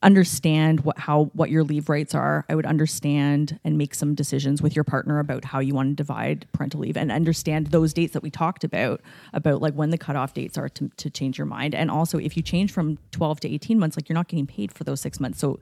[0.00, 2.44] understand what how what your leave rights are.
[2.48, 5.94] I would understand and make some decisions with your partner about how you want to
[5.96, 9.00] divide parental leave and understand those dates that we talked about
[9.32, 11.74] about like when the cutoff dates are to, to change your mind.
[11.74, 14.70] And also if you change from 12 to 18 months, like you're not getting paid
[14.70, 15.40] for those six months.
[15.40, 15.58] So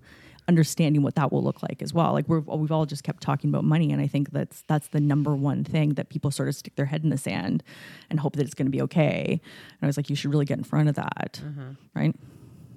[0.50, 2.12] understanding what that will look like as well.
[2.12, 5.00] Like we're, we've all just kept talking about money, and I think that's that's the
[5.00, 7.62] number one thing that people sort of stick their head in the sand
[8.10, 9.40] and hope that it's going to be okay.
[9.40, 11.70] And I was like, you should really get in front of that, mm-hmm.
[11.94, 12.14] right?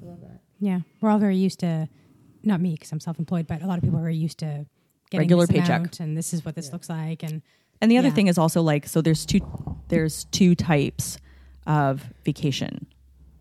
[0.01, 0.39] I love that.
[0.59, 1.89] Yeah, we're all very used to,
[2.43, 4.65] not me because I'm self-employed, but a lot of people are used to
[5.09, 5.79] getting Regular this paycheck.
[5.79, 7.41] amount, and this is what this looks like, and
[7.81, 8.13] And the other Yeah.
[8.13, 9.41] thing is also like so there's two
[9.89, 11.17] there's two types
[11.67, 12.87] of vacation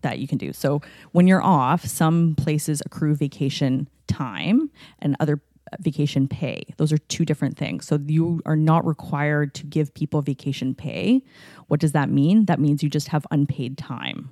[0.01, 0.51] that you can do.
[0.51, 0.81] So
[1.13, 5.41] when you're off, some places accrue vacation time and other
[5.71, 6.63] uh, vacation pay.
[6.77, 7.87] Those are two different things.
[7.87, 11.21] So you are not required to give people vacation pay.
[11.67, 12.45] What does that mean?
[12.45, 14.29] That means you just have unpaid time,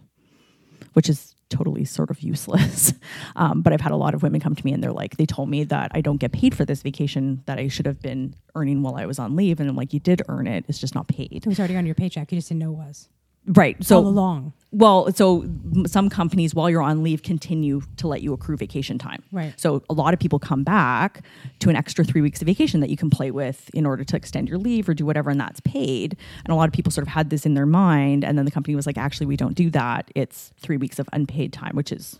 [0.94, 2.94] which is totally sort of useless.
[3.36, 5.26] Um, but I've had a lot of women come to me and they're like, they
[5.26, 8.36] told me that I don't get paid for this vacation that I should have been
[8.56, 9.60] earning while I was on leave.
[9.60, 10.66] And I'm like, you did earn it.
[10.68, 11.32] It's just not paid.
[11.32, 12.32] it was already on your paycheck.
[12.32, 13.10] You just didn't know it was
[13.48, 13.84] Right.
[13.84, 14.54] So all along.
[14.72, 15.46] well, so
[15.88, 19.24] some companies, while you're on leave, continue to let you accrue vacation time.
[19.32, 19.54] Right.
[19.60, 21.24] So a lot of people come back
[21.60, 24.16] to an extra three weeks of vacation that you can play with in order to
[24.16, 26.16] extend your leave or do whatever, and that's paid.
[26.46, 28.52] And a lot of people sort of had this in their mind, and then the
[28.52, 30.12] company was like, actually, we don't do that.
[30.16, 32.20] It's three weeks of unpaid time, which is,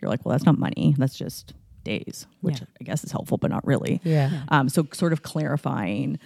[0.00, 0.94] you're like, well, that's not money.
[0.96, 1.52] That's just
[1.84, 2.66] days, which Yeah.
[2.80, 4.00] I guess is helpful, but not really.
[4.02, 4.42] Yeah.
[4.48, 6.18] Um, so sort of clarifying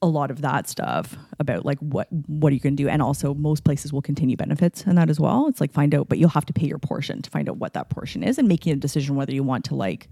[0.00, 3.02] a lot of that stuff about like what what are you going to do and
[3.02, 6.18] also most places will continue benefits and that as well it's like find out but
[6.18, 8.72] you'll have to pay your portion to find out what that portion is and making
[8.72, 10.08] a decision whether you want to like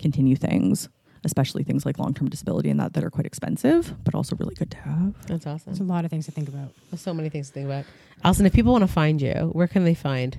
[0.00, 0.88] continue things
[1.24, 4.72] especially things like long-term disability and that that are quite expensive but also really good
[4.72, 5.62] to have That's awesome.
[5.66, 6.72] There's a lot of things to think about.
[6.90, 7.84] There's so many things to think about.
[8.24, 10.36] Allison, if people want to find you, where can they find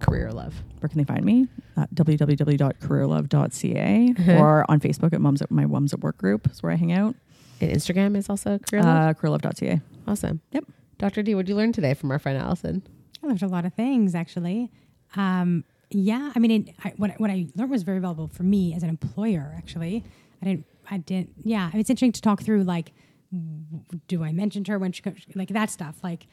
[0.00, 0.54] Career Love?
[0.80, 1.46] where can they find me
[1.76, 4.32] at www.careerlove.ca Uh-huh.
[4.42, 6.92] or on facebook at moms at my moms at work group is where i hang
[6.92, 7.14] out
[7.60, 9.16] And Instagram is also Career Love.
[9.16, 10.40] uh, careerlove.ca awesome.
[10.52, 10.64] yep.
[10.98, 11.22] Dr.
[11.22, 12.82] D, what did you learn today from our friend Allison?
[13.22, 14.70] I learned a lot of things actually.
[15.16, 18.74] Um, yeah, I mean, it, I, what what I learned was very valuable for me
[18.74, 19.54] as an employer.
[19.56, 20.04] Actually,
[20.40, 20.66] I didn't.
[20.90, 21.30] I didn't.
[21.42, 22.62] Yeah, I mean, it's interesting to talk through.
[22.62, 22.92] Like,
[24.06, 25.20] do I mention to her when she comes?
[25.34, 25.96] Like that stuff.
[26.04, 26.28] Like,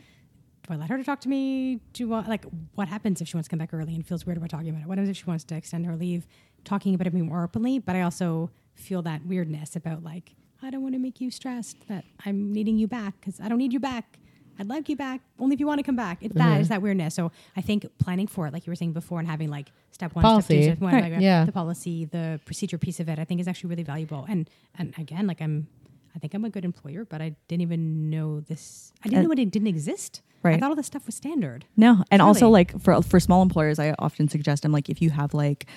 [0.68, 1.80] do I let her to talk to me?
[1.94, 2.45] Do I, like
[2.76, 4.82] what happens if she wants to come back early and feels weird about talking about
[4.84, 4.88] it?
[4.88, 6.28] What happens if she wants to extend her leave?
[6.64, 10.82] Talking about it more openly, but I also feel that weirdness about like I don't
[10.82, 13.80] want to make you stressed that I'm needing you back because I don't need you
[13.80, 14.20] back.
[14.60, 16.18] I'd like you back only if you want to come back.
[16.22, 16.60] It's that mm-hmm.
[16.62, 17.14] it's that weirdness.
[17.14, 20.16] So I think planning for it, like you were saying before, and having like step
[20.16, 20.46] one, Policy.
[20.46, 21.12] step two, step one, Right.
[21.14, 21.46] like, Yeah.
[21.46, 24.26] the policy, the procedure piece of it, I think is actually really valuable.
[24.28, 25.68] And and again, like I'm,
[26.16, 28.92] I think I'm a good employer, but I didn't even know this.
[29.02, 30.22] I didn't And- know it didn't exist.
[30.44, 30.56] Right.
[30.56, 31.66] I thought all this stuff was standard.
[31.76, 35.10] No, and also like for for small employers, I often suggest I'm like if you
[35.12, 35.68] have like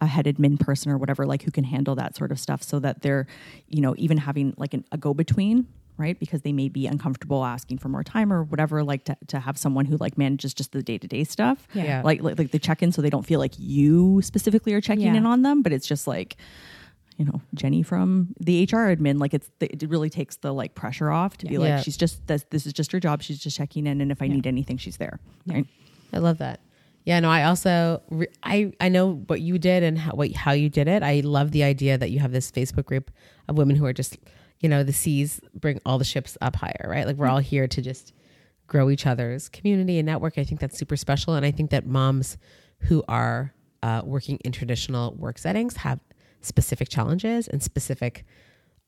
[0.00, 2.78] a head admin person or whatever, like who can handle that sort of stuff so
[2.80, 3.26] that they're,
[3.68, 5.66] you know, even having like an, a go between,
[5.96, 6.18] right?
[6.20, 9.56] Because they may be uncomfortable asking for more time or whatever, like to, to have
[9.56, 11.66] someone who like manages just the day to day stuff.
[11.72, 11.84] Yeah.
[11.84, 12.02] Yeah.
[12.04, 15.06] Like, like, like the check in so they don't feel like you specifically are checking
[15.06, 15.14] Yeah.
[15.14, 16.36] in on them, but it's just like,
[17.16, 21.10] you know, Jenny from the HR admin, like it's, it really takes the like pressure
[21.10, 21.80] off to be like, Yeah.
[21.80, 23.22] she's just, this, this is just her job.
[23.22, 24.02] She's just checking in.
[24.02, 25.18] And if I need anything, she's there.
[25.46, 25.66] Right.
[26.12, 26.60] I love that.
[27.06, 30.52] Yeah, no, I also re- I I know what you did and how what, how
[30.52, 31.02] you did it.
[31.02, 33.10] I love the idea that you have this Facebook group
[33.48, 34.18] of women who are just,
[34.60, 37.06] you know, the seas bring all the ships up higher, right?
[37.06, 38.12] Like we're all here to just
[38.66, 40.36] grow each other's community and network.
[40.36, 42.38] I think that's super special, and I think that moms
[42.80, 43.54] who are
[43.84, 46.00] uh, working in traditional work settings have
[46.40, 48.24] specific challenges and specific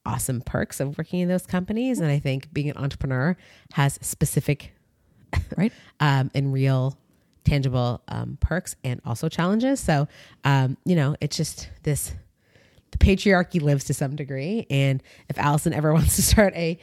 [0.04, 2.00] awesome perks of working in those companies.
[2.00, 3.36] And I think being an entrepreneur
[3.74, 4.72] has specific
[5.56, 5.72] Right.
[6.00, 6.98] um, and real
[7.48, 9.80] tangible um, perks and also challenges.
[9.80, 10.08] So,
[10.44, 12.14] um, you know, it's just this
[12.90, 14.66] the patriarchy lives to some degree.
[14.70, 16.78] And if Allison ever wants to start a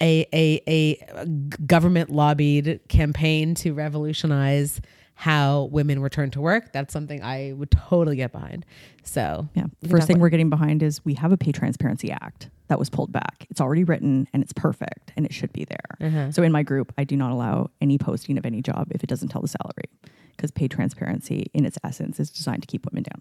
[0.00, 1.26] a a, a
[1.66, 4.80] government lobbied campaign to revolutionize
[5.20, 8.64] how women return to work, that's something I would totally get behind.
[9.04, 9.64] So Yeah.
[9.88, 12.88] First thing about- we're getting behind is we have a Pay Transparency Act that was
[12.88, 13.46] pulled back.
[13.50, 16.08] It's already written and it's perfect and it should be there.
[16.08, 16.30] Uh-huh.
[16.32, 19.08] So in my group, I do not allow any posting of any job if it
[19.08, 19.90] doesn't tell the salary
[20.36, 23.20] because pay transparency in its essence is designed to keep women down.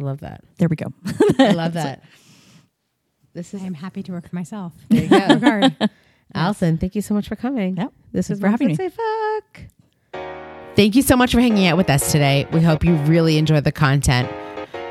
[0.00, 0.42] I love that.
[0.58, 0.92] There we go.
[1.38, 2.02] I love that.
[3.32, 4.72] This is I am happy to work for myself.
[4.88, 5.26] there you go.
[5.34, 5.76] Regard.
[6.34, 7.76] Allison, thank you so much for coming.
[7.76, 7.92] Yep.
[8.10, 8.74] This Thanks is for having me.
[8.74, 9.60] Say fuck.
[10.76, 12.46] Thank you so much for hanging out with us today.
[12.52, 14.30] We hope you really enjoy the content.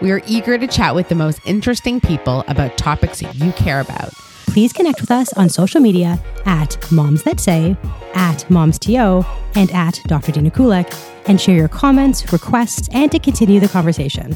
[0.02, 4.14] We are eager to chat with the most interesting people about topics you care about.
[4.48, 7.78] Please connect with us on social media at Moms That Say,
[8.14, 9.26] at MomsTO,
[9.56, 10.32] and at Dr.
[10.32, 10.92] Dina Kulik,
[11.28, 14.36] and share your comments, requests, and to continue the conversation.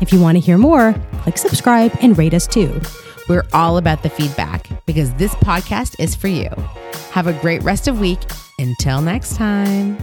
[0.00, 2.80] If you want to hear more, click subscribe and rate us too.
[3.28, 6.48] We're all about the feedback because this podcast is for you.
[7.12, 8.20] Have a great rest of week.
[8.58, 9.98] Until next time.